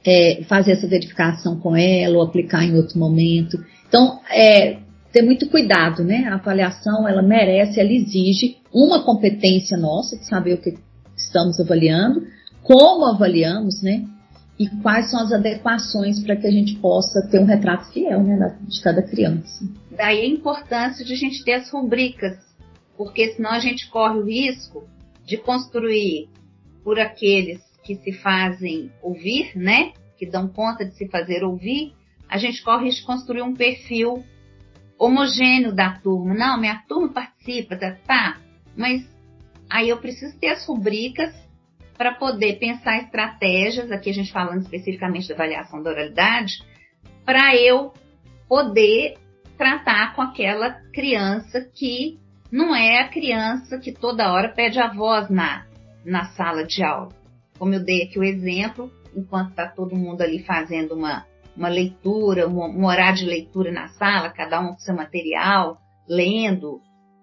é, 0.05 0.43
fazer 0.45 0.73
essa 0.73 0.87
verificação 0.87 1.59
com 1.59 1.75
ela 1.77 2.17
ou 2.17 2.23
aplicar 2.23 2.63
em 2.65 2.77
outro 2.77 2.99
momento. 2.99 3.65
Então, 3.89 4.21
é, 4.31 4.79
ter 5.13 5.23
muito 5.23 5.49
cuidado, 5.49 6.05
né? 6.05 6.27
A 6.29 6.35
avaliação, 6.35 7.09
ela 7.09 7.23
merece, 7.23 7.81
ela 7.81 7.93
exige 7.93 8.59
uma 8.73 9.05
competência 9.05 9.77
nossa 9.77 10.17
de 10.19 10.27
saber 10.27 10.55
o 10.55 10.61
que 10.61 10.75
estamos 11.17 11.61
avaliando, 11.61 12.27
como 12.63 13.07
avaliamos, 13.07 13.81
né? 13.81 14.05
E 14.59 14.69
quais 14.83 15.11
são 15.11 15.21
as 15.21 15.33
adequações 15.33 16.21
para 16.21 16.37
que 16.37 16.47
a 16.47 16.51
gente 16.51 16.77
possa 16.77 17.27
ter 17.29 17.41
um 17.41 17.45
retrato 17.45 17.93
fiel 17.93 18.23
né, 18.23 18.57
de 18.69 18.81
cada 18.83 19.03
criança. 19.03 19.65
Daí 19.91 20.21
a 20.21 20.29
importância 20.29 21.05
de 21.05 21.13
a 21.13 21.17
gente 21.17 21.45
ter 21.45 21.55
as 21.55 21.71
rubricas, 21.71 22.37
porque 22.97 23.33
senão 23.33 23.51
a 23.51 23.59
gente 23.59 23.89
corre 23.91 24.19
o 24.19 24.25
risco 24.25 24.85
de 25.27 25.37
construir 25.37 26.29
por 26.85 27.01
aqueles 27.01 27.61
que 27.85 27.97
se 27.97 28.13
fazem 28.13 28.91
ouvir, 29.03 29.53
né? 29.55 29.93
Que 30.17 30.27
dão 30.27 30.49
conta 30.49 30.85
de 30.85 30.97
se 30.97 31.07
fazer 31.09 31.45
ouvir, 31.45 31.95
a 32.29 32.39
gente 32.39 32.63
corre 32.63 32.89
de 32.89 33.03
construir 33.03 33.43
um 33.43 33.55
perfil 33.55 34.25
homogêneo 34.99 35.73
da 35.73 35.99
turma. 35.99 36.35
Não, 36.35 36.59
minha 36.59 36.83
turma 36.89 37.13
participa, 37.13 37.77
tá, 37.77 37.97
tá. 38.07 38.39
Mas 38.77 39.07
aí 39.69 39.91
eu 39.91 39.99
preciso 39.99 40.37
ter 40.39 40.49
as 40.49 40.67
rubricas 40.67 41.33
para 41.97 42.15
poder 42.15 42.59
pensar 42.59 42.99
estratégias, 42.99 43.93
aqui 43.93 44.11
a 44.11 44.15
gente 44.15 44.33
falando 44.33 44.63
especificamente 44.63 45.29
da 45.29 45.35
avaliação 45.35 45.83
da 45.83 45.91
oralidade, 45.91 46.55
para 47.25 47.55
eu 47.55 47.93
poder 48.49 49.17
tratar 49.57 50.15
com 50.15 50.23
aquela 50.23 50.71
criança 50.93 51.61
que 51.73 52.19
não 52.51 52.75
é 52.75 53.01
a 53.01 53.09
criança 53.09 53.79
que 53.79 53.93
toda 53.93 54.33
hora 54.33 54.49
pede 54.49 54.81
a 54.81 54.93
voz 54.93 55.29
na, 55.31 55.67
na 56.05 56.25
sala 56.31 56.65
de 56.65 56.83
aula 56.83 57.24
como 57.59 57.75
eu 57.75 57.85
dei 57.85 58.03
aqui 58.03 58.19
o 58.19 58.25
exemplo, 58.25 58.91
enquanto 59.15 59.51
está 59.51 59.69
todo 59.69 59.97
mundo 59.97 60.23
ali 60.23 60.43
fazendo 60.45 60.95
uma, 60.95 61.27
uma 61.57 61.69
leitura, 61.69 62.49
um, 62.49 62.61
um 62.61 62.85
horário 62.87 63.19
de 63.19 63.25
leitura 63.25 63.71
na 63.71 63.89
sala, 63.89 64.31
cada 64.31 64.61
um 64.61 64.73
com 64.73 64.79
seu 64.79 64.95
material, 64.95 65.79
lendo, 66.09 66.81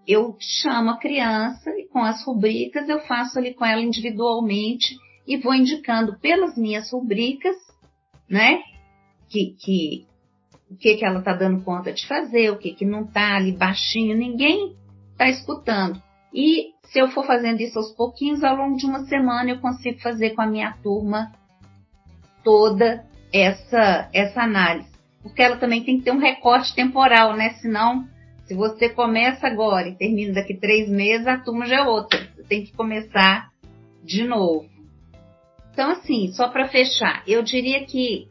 eu 0.07 0.35
chamo 0.39 0.91
a 0.91 0.97
criança 0.97 1.69
e 1.71 1.87
com 1.87 1.99
as 1.99 2.23
rubricas 2.25 2.87
eu 2.89 2.99
faço 3.01 3.37
ali 3.37 3.53
com 3.53 3.65
ela 3.65 3.81
individualmente 3.81 4.95
e 5.27 5.37
vou 5.37 5.53
indicando 5.53 6.17
pelas 6.19 6.57
minhas 6.57 6.91
rubricas, 6.91 7.55
né, 8.29 8.61
que, 9.29 9.55
que 9.59 10.07
o 10.69 10.77
que, 10.77 10.95
que 10.95 11.05
ela 11.05 11.19
está 11.19 11.33
dando 11.33 11.63
conta 11.63 11.91
de 11.91 12.07
fazer, 12.07 12.49
o 12.49 12.57
que, 12.57 12.73
que 12.73 12.85
não 12.85 13.03
está 13.03 13.35
ali 13.35 13.51
baixinho, 13.51 14.15
ninguém 14.15 14.73
está 15.11 15.27
escutando. 15.27 16.01
E 16.33 16.71
se 16.91 16.99
eu 16.99 17.09
for 17.09 17.25
fazendo 17.25 17.61
isso 17.61 17.79
aos 17.79 17.93
pouquinhos, 17.93 18.43
ao 18.43 18.55
longo 18.55 18.75
de 18.75 18.85
uma 18.85 19.05
semana 19.05 19.49
eu 19.49 19.59
consigo 19.59 19.99
fazer 19.99 20.31
com 20.31 20.41
a 20.41 20.45
minha 20.45 20.73
turma 20.83 21.31
toda 22.43 23.05
essa, 23.31 24.09
essa 24.13 24.41
análise. 24.41 24.91
Porque 25.23 25.41
ela 25.41 25.55
também 25.55 25.83
tem 25.83 25.99
que 25.99 26.03
ter 26.03 26.11
um 26.11 26.19
recorte 26.19 26.75
temporal, 26.75 27.33
né? 27.33 27.51
Senão, 27.61 28.05
se 28.43 28.53
você 28.53 28.89
começa 28.89 29.47
agora 29.47 29.87
e 29.87 29.95
termina 29.95 30.33
daqui 30.33 30.53
três 30.53 30.89
meses, 30.89 31.27
a 31.27 31.37
turma 31.37 31.65
já 31.65 31.77
é 31.77 31.83
outra. 31.83 32.19
Você 32.35 32.43
tem 32.43 32.65
que 32.65 32.73
começar 32.73 33.49
de 34.03 34.25
novo. 34.25 34.69
Então, 35.71 35.91
assim, 35.91 36.33
só 36.33 36.49
para 36.49 36.67
fechar, 36.67 37.23
eu 37.25 37.41
diria 37.41 37.85
que 37.85 38.27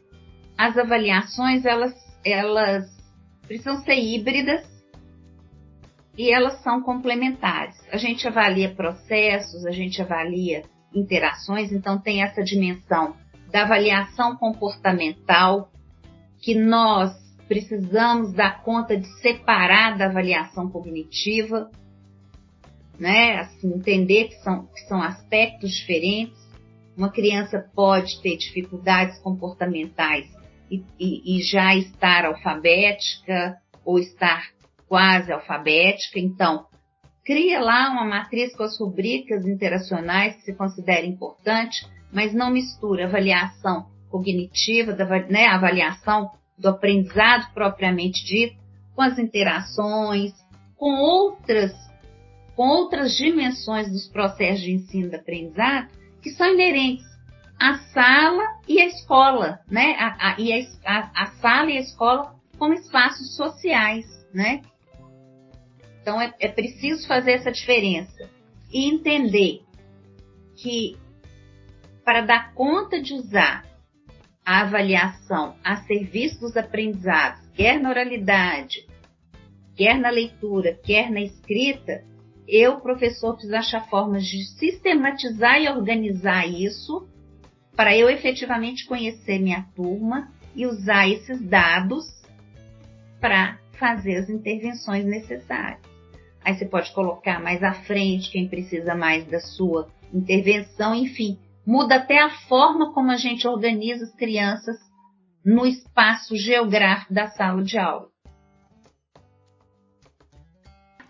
as 0.55 0.77
avaliações, 0.77 1.65
elas, 1.65 1.95
elas 2.23 2.85
precisam 3.47 3.81
ser 3.81 3.95
híbridas, 3.95 4.63
e 6.17 6.31
elas 6.31 6.61
são 6.61 6.81
complementares. 6.81 7.75
A 7.91 7.97
gente 7.97 8.27
avalia 8.27 8.73
processos, 8.73 9.65
a 9.65 9.71
gente 9.71 10.01
avalia 10.01 10.63
interações, 10.93 11.71
então 11.71 11.99
tem 11.99 12.21
essa 12.21 12.43
dimensão 12.43 13.15
da 13.49 13.63
avaliação 13.63 14.35
comportamental 14.35 15.71
que 16.41 16.55
nós 16.55 17.13
precisamos 17.47 18.33
dar 18.33 18.63
conta 18.63 18.97
de 18.97 19.07
separar 19.19 19.97
da 19.97 20.05
avaliação 20.05 20.69
cognitiva, 20.69 21.69
né? 22.97 23.39
Assim, 23.39 23.73
entender 23.73 24.29
que 24.29 24.35
são, 24.35 24.67
que 24.67 24.81
são 24.87 25.01
aspectos 25.01 25.71
diferentes. 25.71 26.39
Uma 26.95 27.09
criança 27.09 27.59
pode 27.73 28.21
ter 28.21 28.37
dificuldades 28.37 29.17
comportamentais 29.19 30.27
e, 30.69 30.83
e, 30.99 31.37
e 31.37 31.43
já 31.43 31.75
estar 31.75 32.25
alfabética 32.25 33.57
ou 33.83 33.99
estar 33.99 34.49
quase 34.91 35.31
alfabética, 35.31 36.19
então 36.19 36.65
cria 37.23 37.61
lá 37.61 37.89
uma 37.91 38.03
matriz 38.03 38.53
com 38.57 38.63
as 38.63 38.77
rubricas 38.77 39.47
interacionais 39.47 40.35
que 40.35 40.41
se 40.41 40.53
considera 40.53 41.05
importante, 41.05 41.87
mas 42.11 42.33
não 42.33 42.51
mistura 42.51 43.05
avaliação 43.05 43.85
cognitiva, 44.09 44.91
da, 44.91 45.05
né, 45.29 45.47
avaliação 45.47 46.29
do 46.57 46.67
aprendizado 46.67 47.53
propriamente 47.53 48.25
dito, 48.25 48.57
com 48.93 49.01
as 49.01 49.17
interações, 49.17 50.33
com 50.75 50.93
outras, 50.99 51.71
com 52.53 52.67
outras 52.67 53.15
dimensões 53.15 53.89
dos 53.89 54.09
processos 54.09 54.61
de 54.61 54.73
ensino 54.73 55.09
e 55.09 55.15
aprendizado 55.15 55.87
que 56.21 56.31
são 56.31 56.53
inerentes 56.53 57.05
à 57.57 57.77
sala 57.93 58.43
e 58.67 58.81
à 58.81 58.87
escola, 58.87 59.61
né? 59.69 59.95
A, 59.97 60.31
a, 60.31 60.35
e 60.37 60.51
a, 60.85 61.11
a 61.15 61.27
sala 61.39 61.71
e 61.71 61.77
a 61.77 61.81
escola 61.81 62.35
como 62.59 62.73
espaços 62.73 63.37
sociais, 63.37 64.05
né? 64.33 64.61
Então 66.01 66.21
é, 66.21 66.33
é 66.39 66.47
preciso 66.47 67.07
fazer 67.07 67.33
essa 67.33 67.51
diferença 67.51 68.29
e 68.71 68.89
entender 68.89 69.61
que 70.55 70.97
para 72.03 72.21
dar 72.21 72.53
conta 72.53 73.01
de 73.01 73.13
usar 73.13 73.65
a 74.45 74.61
avaliação 74.61 75.55
a 75.63 75.77
serviço 75.83 76.39
dos 76.39 76.57
aprendizados, 76.57 77.47
quer 77.53 77.79
na 77.79 77.89
oralidade, 77.89 78.87
quer 79.75 79.99
na 79.99 80.09
leitura, 80.09 80.73
quer 80.83 81.11
na 81.11 81.21
escrita, 81.21 82.03
eu, 82.47 82.81
professor, 82.81 83.33
preciso 83.33 83.55
achar 83.55 83.87
formas 83.87 84.25
de 84.25 84.43
sistematizar 84.57 85.61
e 85.61 85.69
organizar 85.69 86.47
isso 86.47 87.07
para 87.75 87.95
eu 87.95 88.09
efetivamente 88.09 88.85
conhecer 88.85 89.39
minha 89.39 89.65
turma 89.75 90.31
e 90.55 90.65
usar 90.65 91.07
esses 91.07 91.39
dados 91.41 92.05
para 93.19 93.57
fazer 93.79 94.17
as 94.17 94.29
intervenções 94.29 95.05
necessárias. 95.05 95.90
Aí 96.43 96.55
você 96.55 96.65
pode 96.65 96.91
colocar 96.93 97.39
mais 97.41 97.61
à 97.63 97.73
frente 97.73 98.31
quem 98.31 98.47
precisa 98.47 98.95
mais 98.95 99.25
da 99.25 99.39
sua 99.39 99.87
intervenção, 100.13 100.95
enfim, 100.95 101.37
muda 101.65 101.95
até 101.95 102.21
a 102.21 102.29
forma 102.29 102.93
como 102.93 103.11
a 103.11 103.17
gente 103.17 103.47
organiza 103.47 104.05
as 104.05 104.15
crianças 104.15 104.75
no 105.45 105.65
espaço 105.65 106.35
geográfico 106.35 107.13
da 107.13 107.27
sala 107.27 107.63
de 107.63 107.77
aula. 107.77 108.07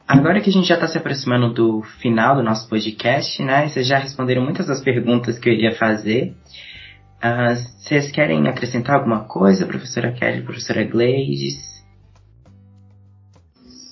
Agora 0.07 0.41
que 0.41 0.49
a 0.49 0.53
gente 0.53 0.67
já 0.67 0.75
está 0.75 0.87
se 0.87 0.97
aproximando 0.97 1.53
do 1.53 1.81
final 2.01 2.35
do 2.35 2.43
nosso 2.43 2.67
podcast, 2.67 3.41
né? 3.41 3.69
Vocês 3.69 3.87
já 3.87 3.97
responderam 3.97 4.43
muitas 4.43 4.67
das 4.67 4.81
perguntas 4.81 5.39
que 5.39 5.47
eu 5.47 5.53
ia 5.53 5.73
fazer. 5.75 6.35
Uh, 7.23 7.55
vocês 7.79 8.11
querem 8.11 8.45
acrescentar 8.47 8.97
alguma 8.97 9.23
coisa, 9.23 9.65
professora 9.65 10.11
Kelly, 10.11 10.41
professora 10.41 10.83
Gleides? 10.83 11.70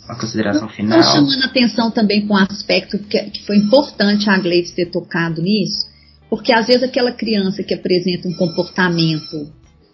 Uma 0.09 0.17
consideração 0.17 0.67
final? 0.67 0.99
Estou 0.99 1.29
chamando 1.29 1.43
atenção 1.43 1.91
também 1.91 2.25
com 2.25 2.33
um 2.33 2.37
aspecto 2.37 2.97
que, 2.97 3.21
que 3.25 3.45
foi 3.45 3.57
importante 3.57 4.27
a 4.27 4.39
Gleides 4.39 4.71
ter 4.71 4.87
tocado 4.87 5.39
nisso, 5.39 5.87
porque 6.27 6.51
às 6.51 6.65
vezes 6.65 6.81
aquela 6.81 7.11
criança 7.11 7.61
que 7.61 7.75
apresenta 7.75 8.27
um 8.27 8.33
comportamento 8.33 9.53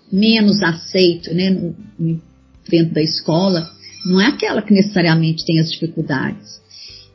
menos 0.10 0.63
aceito 0.63 1.34
né, 1.34 1.49
no, 1.49 1.75
dentro 2.69 2.93
da 2.93 3.01
escola, 3.01 3.69
não 4.06 4.21
é 4.21 4.28
aquela 4.28 4.62
que 4.62 4.73
necessariamente 4.73 5.45
tem 5.45 5.60
as 5.60 5.69
dificuldades. 5.69 6.62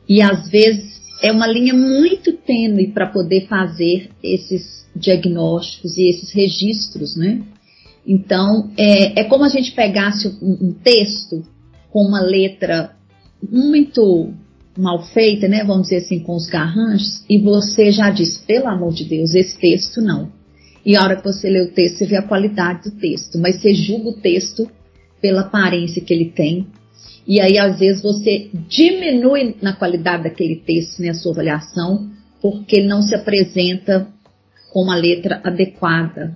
E 0.07 0.21
às 0.21 0.47
vezes 0.49 1.01
é 1.23 1.31
uma 1.31 1.47
linha 1.47 1.73
muito 1.73 2.33
tênue 2.33 2.89
para 2.89 3.07
poder 3.07 3.47
fazer 3.47 4.11
esses 4.21 4.85
diagnósticos 4.95 5.97
e 5.97 6.07
esses 6.07 6.31
registros, 6.31 7.15
né? 7.15 7.41
Então, 8.05 8.71
é, 8.77 9.21
é 9.21 9.23
como 9.23 9.43
a 9.43 9.49
gente 9.49 9.71
pegasse 9.71 10.27
um, 10.27 10.69
um 10.69 10.73
texto 10.73 11.43
com 11.91 12.01
uma 12.01 12.21
letra 12.21 12.95
muito 13.41 14.33
mal 14.77 15.03
feita, 15.03 15.47
né? 15.47 15.63
Vamos 15.63 15.83
dizer 15.83 15.97
assim, 15.97 16.19
com 16.19 16.35
os 16.35 16.47
garranchos, 16.47 17.23
e 17.29 17.37
você 17.37 17.91
já 17.91 18.09
diz, 18.09 18.37
pelo 18.37 18.67
amor 18.67 18.93
de 18.93 19.03
Deus, 19.03 19.35
esse 19.35 19.59
texto 19.59 20.01
não. 20.01 20.31
E 20.85 20.95
a 20.95 21.03
hora 21.03 21.15
que 21.15 21.23
você 21.23 21.49
lê 21.49 21.61
o 21.61 21.71
texto, 21.71 21.97
você 21.97 22.05
vê 22.05 22.17
a 22.17 22.27
qualidade 22.27 22.89
do 22.89 22.97
texto, 22.97 23.37
mas 23.37 23.61
você 23.61 23.73
julga 23.73 24.09
o 24.09 24.21
texto 24.21 24.69
pela 25.21 25.41
aparência 25.41 26.01
que 26.01 26.13
ele 26.13 26.31
tem. 26.31 26.67
E 27.27 27.39
aí, 27.39 27.57
às 27.57 27.77
vezes, 27.77 28.01
você 28.01 28.49
diminui 28.67 29.55
na 29.61 29.73
qualidade 29.73 30.23
daquele 30.23 30.55
texto, 30.55 31.01
né, 31.01 31.09
a 31.09 31.13
sua 31.13 31.33
avaliação, 31.33 32.09
porque 32.41 32.77
ele 32.77 32.87
não 32.87 33.03
se 33.03 33.13
apresenta 33.13 34.07
com 34.73 34.81
uma 34.81 34.95
letra 34.95 35.39
adequada. 35.43 36.35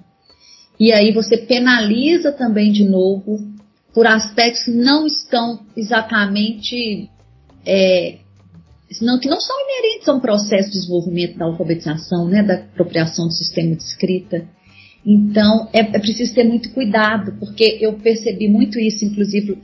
E 0.80 0.91
aí 0.91 1.12
você 1.12 1.38
penaliza 1.38 2.32
também 2.32 2.72
de 2.72 2.84
novo 2.84 3.55
por 3.96 4.06
aspectos 4.06 4.66
que 4.66 4.72
não 4.72 5.08
estão 5.08 5.62
exatamente 5.76 7.10
é, 7.66 8.18
não, 9.02 9.18
que 9.18 9.30
não 9.30 9.40
são 9.40 9.56
inerentes 9.62 10.08
a 10.10 10.14
um 10.14 10.20
processo 10.20 10.70
de 10.70 10.80
desenvolvimento 10.80 11.38
da 11.38 11.46
alfabetização, 11.46 12.28
né, 12.28 12.44
da 12.44 12.56
apropriação 12.56 13.26
do 13.28 13.34
sistema 13.34 13.74
de 13.74 13.82
escrita. 13.82 14.46
Então, 15.06 15.70
é, 15.72 15.80
é 15.80 16.00
preciso 16.00 16.36
ter 16.36 16.44
muito 16.44 16.72
cuidado, 16.72 17.38
porque 17.40 17.78
eu 17.80 17.94
percebi 17.94 18.50
muito 18.50 18.78
isso, 18.78 19.06
inclusive, 19.06 19.58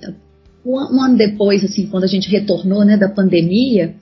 um, 0.66 1.02
ano 1.02 1.18
depois, 1.18 1.64
assim, 1.64 1.88
quando 1.88 2.06
a 2.06 2.08
gente 2.08 2.30
retornou, 2.30 2.86
né, 2.86 2.96
da 2.96 3.10
pandemia, 3.10 3.96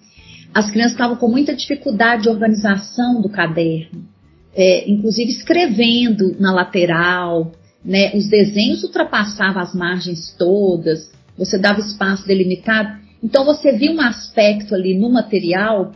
as 0.53 0.69
crianças 0.69 0.93
estavam 0.93 1.17
com 1.17 1.27
muita 1.27 1.55
dificuldade 1.55 2.23
de 2.23 2.29
organização 2.29 3.19
do 3.19 3.29
caderno 3.29 4.07
é, 4.53 4.89
inclusive 4.89 5.31
escrevendo 5.31 6.35
na 6.39 6.51
lateral, 6.51 7.51
né? 7.89 8.11
Os 8.15 8.27
desenhos 8.27 8.83
ultrapassavam 8.83 9.63
as 9.63 9.73
margens 9.73 10.31
todas, 10.37 11.11
você 11.35 11.57
dava 11.57 11.79
espaço 11.79 12.27
delimitado. 12.27 12.99
Então 13.21 13.43
você 13.43 13.71
via 13.71 13.91
um 13.91 13.99
aspecto 13.99 14.75
ali 14.75 14.95
no 14.95 15.09
material 15.09 15.91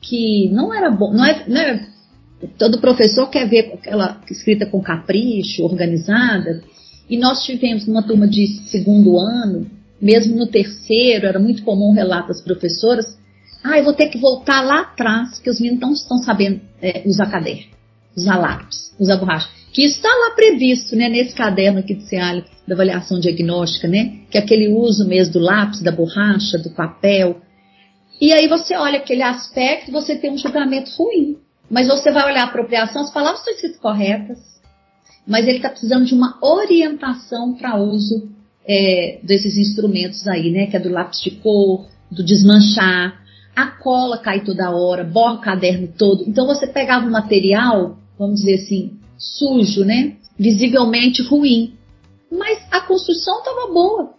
que 0.00 0.48
não 0.50 0.74
era 0.74 0.90
bom, 0.90 1.12
não 1.12 1.24
é, 1.24 1.48
não 1.48 1.60
é 1.60 1.88
todo 2.58 2.80
professor 2.80 3.30
quer 3.30 3.48
ver 3.48 3.72
aquela 3.74 4.20
escrita 4.28 4.66
com 4.66 4.82
capricho, 4.82 5.62
organizada. 5.62 6.60
E 7.08 7.16
nós 7.16 7.44
tivemos 7.44 7.86
numa 7.86 8.02
turma 8.02 8.26
de 8.26 8.46
segundo 8.68 9.16
ano, 9.16 9.70
mesmo 10.02 10.36
no 10.36 10.48
terceiro, 10.48 11.26
era 11.26 11.38
muito 11.38 11.62
comum 11.62 11.90
o 11.90 11.94
relato 11.94 12.28
das 12.28 12.42
professoras, 12.42 13.16
ah, 13.62 13.78
eu 13.78 13.84
vou 13.84 13.94
ter 13.94 14.08
que 14.08 14.18
voltar 14.18 14.60
lá 14.62 14.80
atrás, 14.80 15.38
que 15.38 15.50
os 15.50 15.60
meninos 15.60 15.80
não 15.80 15.92
estão 15.92 16.18
sabendo 16.18 16.60
é, 16.82 17.02
usar 17.06 17.26
caderno 17.26 17.77
usar 18.18 18.36
lápis, 18.36 18.94
usar 18.98 19.16
borracha. 19.16 19.48
Que 19.72 19.84
está 19.84 20.08
lá 20.08 20.34
previsto, 20.34 20.96
né, 20.96 21.08
nesse 21.08 21.34
caderno 21.34 21.80
aqui 21.80 21.94
de 21.94 22.08
CEAL, 22.08 22.42
da 22.66 22.74
avaliação 22.74 23.20
diagnóstica, 23.20 23.86
né, 23.86 24.20
que 24.30 24.38
é 24.38 24.40
aquele 24.40 24.68
uso 24.68 25.06
mesmo 25.06 25.34
do 25.34 25.38
lápis, 25.38 25.80
da 25.80 25.92
borracha, 25.92 26.58
do 26.58 26.70
papel. 26.70 27.40
E 28.20 28.32
aí 28.32 28.48
você 28.48 28.76
olha 28.76 28.98
aquele 28.98 29.22
aspecto 29.22 29.92
você 29.92 30.16
tem 30.16 30.32
um 30.32 30.38
julgamento 30.38 30.90
ruim. 30.96 31.38
Mas 31.70 31.86
você 31.86 32.10
vai 32.10 32.24
olhar 32.24 32.44
a 32.44 32.46
apropriação, 32.46 33.02
as 33.02 33.12
palavras 33.12 33.40
estão 33.40 33.52
escritas 33.52 33.78
corretas, 33.78 34.38
mas 35.26 35.46
ele 35.46 35.58
está 35.58 35.68
precisando 35.68 36.06
de 36.06 36.14
uma 36.14 36.38
orientação 36.42 37.54
para 37.54 37.76
uso 37.76 38.30
é, 38.66 39.20
desses 39.22 39.56
instrumentos 39.56 40.26
aí, 40.26 40.50
né, 40.50 40.66
que 40.66 40.76
é 40.76 40.80
do 40.80 40.88
lápis 40.88 41.20
de 41.20 41.32
cor, 41.32 41.86
do 42.10 42.24
desmanchar, 42.24 43.20
a 43.54 43.66
cola 43.66 44.18
cai 44.18 44.44
toda 44.44 44.70
hora, 44.70 45.02
borra 45.02 45.34
o 45.34 45.40
caderno 45.40 45.88
todo. 45.88 46.24
Então 46.26 46.46
você 46.46 46.66
pegava 46.66 47.06
um 47.06 47.10
material, 47.10 47.98
vamos 48.18 48.40
dizer 48.40 48.54
assim, 48.54 48.98
sujo, 49.16 49.84
né? 49.84 50.16
Visivelmente 50.38 51.22
ruim. 51.22 51.74
Mas 52.30 52.58
a 52.70 52.80
construção 52.80 53.38
estava 53.38 53.72
boa. 53.72 54.14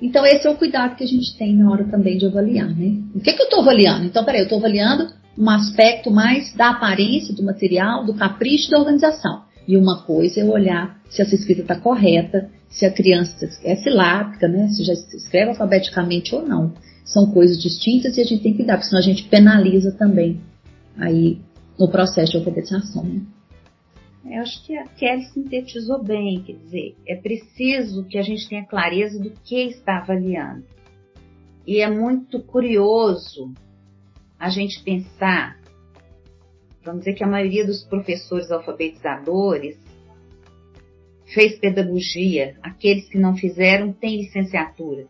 Então 0.00 0.24
esse 0.24 0.46
é 0.46 0.50
o 0.50 0.56
cuidado 0.56 0.96
que 0.96 1.04
a 1.04 1.06
gente 1.06 1.36
tem 1.36 1.56
na 1.56 1.70
hora 1.70 1.84
também 1.84 2.16
de 2.16 2.26
avaliar, 2.26 2.68
né? 2.74 3.02
O 3.14 3.20
que, 3.20 3.32
que 3.32 3.42
eu 3.42 3.44
estou 3.44 3.60
avaliando? 3.60 4.06
Então, 4.06 4.24
peraí, 4.24 4.40
eu 4.40 4.44
estou 4.44 4.58
avaliando 4.58 5.08
um 5.36 5.48
aspecto 5.50 6.10
mais 6.10 6.54
da 6.54 6.70
aparência 6.70 7.34
do 7.34 7.42
material, 7.42 8.04
do 8.04 8.14
capricho 8.14 8.70
da 8.70 8.78
organização. 8.78 9.42
E 9.66 9.76
uma 9.76 10.02
coisa 10.02 10.40
é 10.40 10.44
olhar 10.44 11.00
se 11.08 11.20
essa 11.22 11.34
escrita 11.34 11.62
está 11.62 11.76
correta, 11.76 12.50
se 12.68 12.86
a 12.86 12.90
criança 12.90 13.48
é 13.64 13.76
silábica, 13.76 14.48
né? 14.48 14.68
Se 14.68 14.84
já 14.84 14.92
escreve 14.92 15.50
alfabeticamente 15.50 16.34
ou 16.34 16.46
não 16.46 16.72
são 17.12 17.26
coisas 17.32 17.60
distintas 17.60 18.16
e 18.16 18.20
a 18.20 18.24
gente 18.24 18.42
tem 18.42 18.52
que 18.52 18.58
cuidar, 18.58 18.74
porque 18.74 18.88
senão 18.88 19.00
a 19.00 19.04
gente 19.04 19.24
penaliza 19.24 19.92
também 19.92 20.40
aí 20.96 21.40
no 21.80 21.90
processo 21.90 22.32
de 22.32 22.38
alfabetização. 22.38 23.04
Né? 23.04 23.22
Eu 24.36 24.42
acho 24.42 24.64
que 24.64 24.76
a 24.76 24.84
Kelly 24.84 25.24
sintetizou 25.24 26.02
bem, 26.02 26.42
quer 26.42 26.52
dizer, 26.52 26.96
é 27.06 27.16
preciso 27.16 28.04
que 28.04 28.18
a 28.18 28.22
gente 28.22 28.48
tenha 28.48 28.64
clareza 28.64 29.18
do 29.18 29.30
que 29.30 29.62
está 29.62 29.98
avaliando. 29.98 30.64
E 31.66 31.80
é 31.80 31.90
muito 31.90 32.42
curioso 32.42 33.52
a 34.38 34.48
gente 34.50 34.82
pensar, 34.82 35.58
vamos 36.84 37.00
dizer 37.00 37.14
que 37.14 37.24
a 37.24 37.28
maioria 37.28 37.66
dos 37.66 37.82
professores 37.84 38.50
alfabetizadores 38.50 39.78
fez 41.32 41.58
pedagogia, 41.58 42.56
aqueles 42.62 43.08
que 43.08 43.18
não 43.18 43.36
fizeram 43.36 43.92
têm 43.92 44.18
licenciatura 44.18 45.06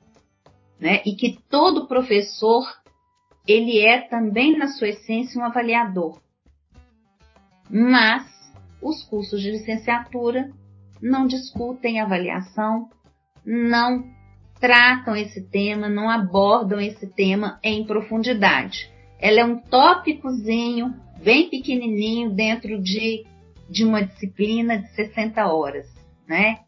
né? 0.80 1.02
E 1.04 1.14
que 1.14 1.38
todo 1.48 1.86
professor 1.86 2.64
ele 3.46 3.80
é 3.80 4.00
também 4.00 4.56
na 4.56 4.68
sua 4.68 4.88
essência 4.88 5.40
um 5.40 5.44
avaliador. 5.44 6.18
Mas 7.70 8.26
os 8.82 9.04
cursos 9.04 9.40
de 9.40 9.50
licenciatura 9.50 10.50
não 11.00 11.26
discutem 11.26 12.00
avaliação, 12.00 12.88
não 13.44 14.04
tratam 14.60 15.16
esse 15.16 15.40
tema, 15.48 15.88
não 15.88 16.10
abordam 16.10 16.80
esse 16.80 17.06
tema 17.06 17.58
em 17.62 17.84
profundidade. 17.84 18.90
Ela 19.18 19.40
é 19.40 19.44
um 19.44 19.58
tópicozinho 19.58 20.94
bem 21.22 21.48
pequenininho 21.48 22.30
dentro 22.30 22.80
de, 22.82 23.24
de 23.68 23.84
uma 23.84 24.02
disciplina 24.02 24.78
de 24.78 24.88
60 24.94 25.46
horas, 25.46 25.86
né? 26.26 26.60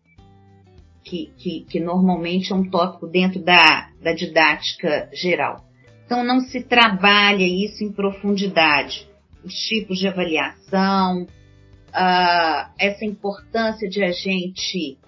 Que, 1.05 1.33
que, 1.37 1.67
que 1.69 1.81
normalmente 1.81 2.53
é 2.53 2.55
um 2.55 2.69
tópico 2.71 3.07
dentro 3.07 3.43
da, 3.43 3.91
da 4.01 4.13
didática 4.13 5.11
geral. 5.13 5.65
Então 6.07 6.23
não 6.23 6.41
se 6.41 6.63
trabalha 6.63 7.45
isso 7.45 7.83
em 7.83 7.93
profundidade. 7.93 9.09
Os 9.45 9.55
tipos 9.55 9.99
de 9.99 10.09
avaliação, 10.09 11.23
uh, 11.23 12.71
essa 12.79 13.05
importância 13.05 13.89
de 13.89 14.03
a 14.03 14.13
gente 14.13 14.99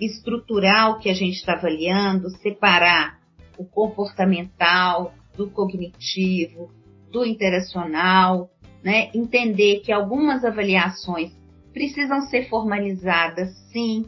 estruturar 0.00 0.90
o 0.90 0.98
que 0.98 1.08
a 1.08 1.14
gente 1.14 1.36
está 1.36 1.54
avaliando, 1.54 2.30
separar 2.30 3.18
o 3.56 3.64
comportamental 3.64 5.12
do 5.36 5.50
cognitivo, 5.50 6.70
do 7.10 7.24
interacional, 7.24 8.50
né? 8.82 9.10
entender 9.14 9.80
que 9.80 9.92
algumas 9.92 10.44
avaliações 10.44 11.32
precisam 11.72 12.22
ser 12.22 12.48
formalizadas, 12.48 13.50
sim, 13.72 14.06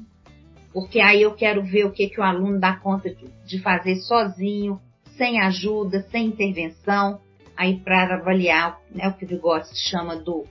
porque 0.73 1.01
aí 1.01 1.23
eu 1.23 1.35
quero 1.35 1.65
ver 1.65 1.85
o 1.85 1.93
que, 1.93 2.09
que 2.09 2.21
o 2.21 2.25
aluno 2.25 2.59
dá 2.59 2.77
conta 2.77 3.15
de 3.45 3.61
fazer 3.61 3.97
sozinho, 3.97 4.81
sem 5.17 5.41
ajuda, 5.41 6.03
sem 6.11 6.27
intervenção, 6.27 7.21
aí 7.61 7.79
para 7.79 8.15
avaliar 8.15 8.81
né, 8.91 9.07
o 9.09 9.13
que 9.13 9.27
o 9.27 9.29
Vygotsky 9.29 9.77
chama 9.77 10.17
do, 10.17 10.47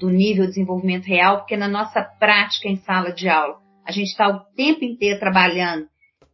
do 0.00 0.08
nível 0.08 0.44
de 0.44 0.52
desenvolvimento 0.52 1.04
real, 1.04 1.36
porque 1.36 1.58
na 1.58 1.68
nossa 1.68 2.02
prática 2.02 2.66
em 2.66 2.76
sala 2.76 3.12
de 3.12 3.28
aula, 3.28 3.58
a 3.84 3.92
gente 3.92 4.08
está 4.08 4.26
o 4.28 4.40
tempo 4.56 4.82
inteiro 4.82 5.20
trabalhando 5.20 5.86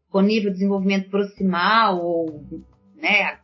com 0.08 0.20
nível 0.20 0.50
de 0.50 0.58
desenvolvimento 0.58 1.10
proximal 1.10 2.00
ou 2.00 2.44
né, 2.94 3.38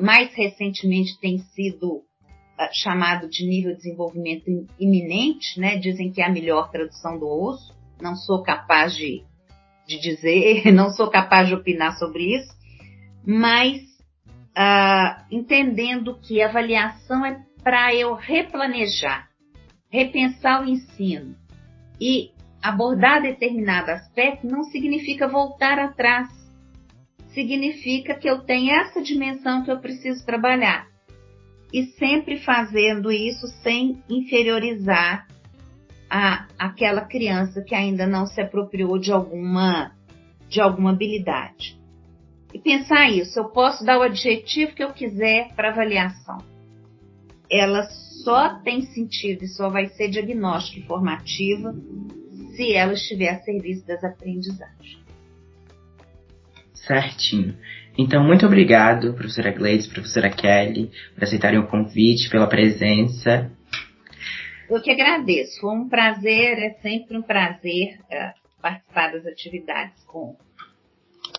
mais 0.00 0.34
recentemente 0.34 1.16
tem 1.20 1.38
sido 1.38 1.98
uh, 1.98 2.02
chamado 2.72 3.28
de 3.28 3.46
nível 3.46 3.70
de 3.70 3.76
desenvolvimento 3.76 4.50
iminente, 4.80 5.60
né? 5.60 5.76
Dizem 5.76 6.10
que 6.10 6.20
é 6.20 6.26
a 6.26 6.32
melhor 6.32 6.72
tradução 6.72 7.20
do 7.20 7.28
osso. 7.28 7.72
Não 8.00 8.16
sou 8.16 8.42
capaz 8.42 8.96
de, 8.96 9.22
de 9.86 10.00
dizer, 10.00 10.70
não 10.74 10.90
sou 10.90 11.08
capaz 11.08 11.46
de 11.46 11.54
opinar 11.54 11.96
sobre 11.98 12.34
isso, 12.34 12.52
mas 13.24 13.91
uh, 14.56 15.24
entendendo 15.30 16.18
que 16.20 16.42
avaliação 16.42 17.24
é 17.24 17.42
para 17.62 17.94
eu 17.94 18.14
replanejar, 18.14 19.28
repensar 19.90 20.62
o 20.62 20.68
ensino 20.68 21.36
e 22.00 22.32
abordar 22.62 23.22
determinado 23.22 23.90
aspecto 23.90 24.46
não 24.46 24.64
significa 24.64 25.28
voltar 25.28 25.78
atrás 25.78 26.28
significa 27.32 28.14
que 28.14 28.28
eu 28.28 28.40
tenho 28.40 28.72
essa 28.72 29.02
dimensão 29.02 29.64
que 29.64 29.70
eu 29.70 29.78
preciso 29.80 30.24
trabalhar. 30.24 30.86
E 31.72 31.86
sempre 31.98 32.38
fazendo 32.40 33.10
isso 33.10 33.46
sem 33.62 34.02
inferiorizar 34.08 35.26
a, 36.10 36.46
aquela 36.58 37.02
criança 37.02 37.62
que 37.62 37.74
ainda 37.74 38.06
não 38.06 38.26
se 38.26 38.40
apropriou 38.40 38.98
de 38.98 39.10
alguma, 39.10 39.92
de 40.48 40.60
alguma 40.60 40.90
habilidade. 40.90 41.80
E 42.52 42.58
pensar 42.58 43.10
isso, 43.10 43.38
eu 43.38 43.46
posso 43.46 43.84
dar 43.84 43.98
o 43.98 44.02
adjetivo 44.02 44.74
que 44.74 44.84
eu 44.84 44.92
quiser 44.92 45.54
para 45.54 45.70
avaliação. 45.70 46.38
Ela 47.50 47.84
só 48.24 48.60
tem 48.60 48.82
sentido 48.82 49.44
e 49.44 49.48
só 49.48 49.68
vai 49.68 49.88
ser 49.88 50.08
diagnóstica 50.08 50.80
e 50.80 50.86
formativa 50.86 51.74
se 52.54 52.74
ela 52.74 52.92
estiver 52.92 53.30
a 53.30 53.40
serviço 53.40 53.86
das 53.86 54.04
aprendizagens. 54.04 55.00
Certinho. 56.74 57.56
Então, 57.96 58.24
muito 58.24 58.46
obrigado, 58.46 59.14
professora 59.14 59.52
Gleides, 59.52 59.86
professora 59.86 60.30
Kelly, 60.30 60.90
por 61.14 61.24
aceitarem 61.24 61.58
o 61.58 61.66
convite, 61.66 62.30
pela 62.30 62.46
presença. 62.46 63.50
Eu 64.68 64.80
que 64.80 64.90
agradeço. 64.90 65.60
Foi 65.60 65.74
um 65.74 65.88
prazer, 65.88 66.58
é 66.58 66.70
sempre 66.80 67.16
um 67.16 67.22
prazer 67.22 67.98
é, 68.10 68.32
participar 68.60 69.12
das 69.12 69.26
atividades 69.26 70.02
com, 70.04 70.36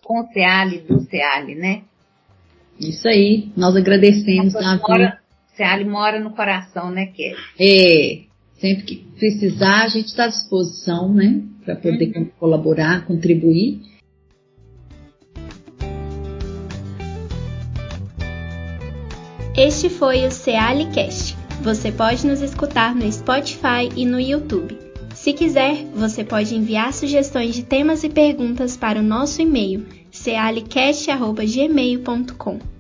com 0.04 0.20
o 0.20 0.28
CEALI 0.28 0.78
e 0.78 0.82
do 0.82 1.02
CEALI, 1.02 1.56
né? 1.56 1.82
Isso 2.80 3.08
aí, 3.08 3.52
nós 3.56 3.76
agradecemos. 3.76 4.56
A 4.56 4.78
mora, 4.78 5.20
CEALI 5.56 5.86
mora 5.86 6.20
no 6.20 6.32
coração, 6.32 6.92
né, 6.92 7.08
Kelly? 7.08 7.38
É, 7.60 8.24
sempre 8.60 8.84
que 8.84 8.96
precisar, 9.18 9.84
a 9.84 9.88
gente 9.88 10.08
está 10.08 10.26
à 10.26 10.28
disposição, 10.28 11.14
né, 11.14 11.42
para 11.64 11.76
poder 11.76 12.12
uhum. 12.16 12.30
colaborar, 12.40 13.06
contribuir. 13.06 13.82
Este 19.56 19.88
foi 19.88 20.26
o 20.26 20.32
Cealicast. 20.32 21.38
Você 21.62 21.92
pode 21.92 22.26
nos 22.26 22.42
escutar 22.42 22.96
no 22.96 23.10
Spotify 23.10 23.88
e 23.96 24.04
no 24.04 24.20
YouTube. 24.20 24.83
Se 25.24 25.32
quiser, 25.32 25.86
você 25.96 26.22
pode 26.22 26.54
enviar 26.54 26.94
sugestões 26.94 27.56
de 27.56 27.64
temas 27.64 28.04
e 28.04 28.10
perguntas 28.10 28.76
para 28.76 29.00
o 29.00 29.02
nosso 29.02 29.42
e-mail 29.42 29.86
cealicast.gmail.com. 30.12 32.73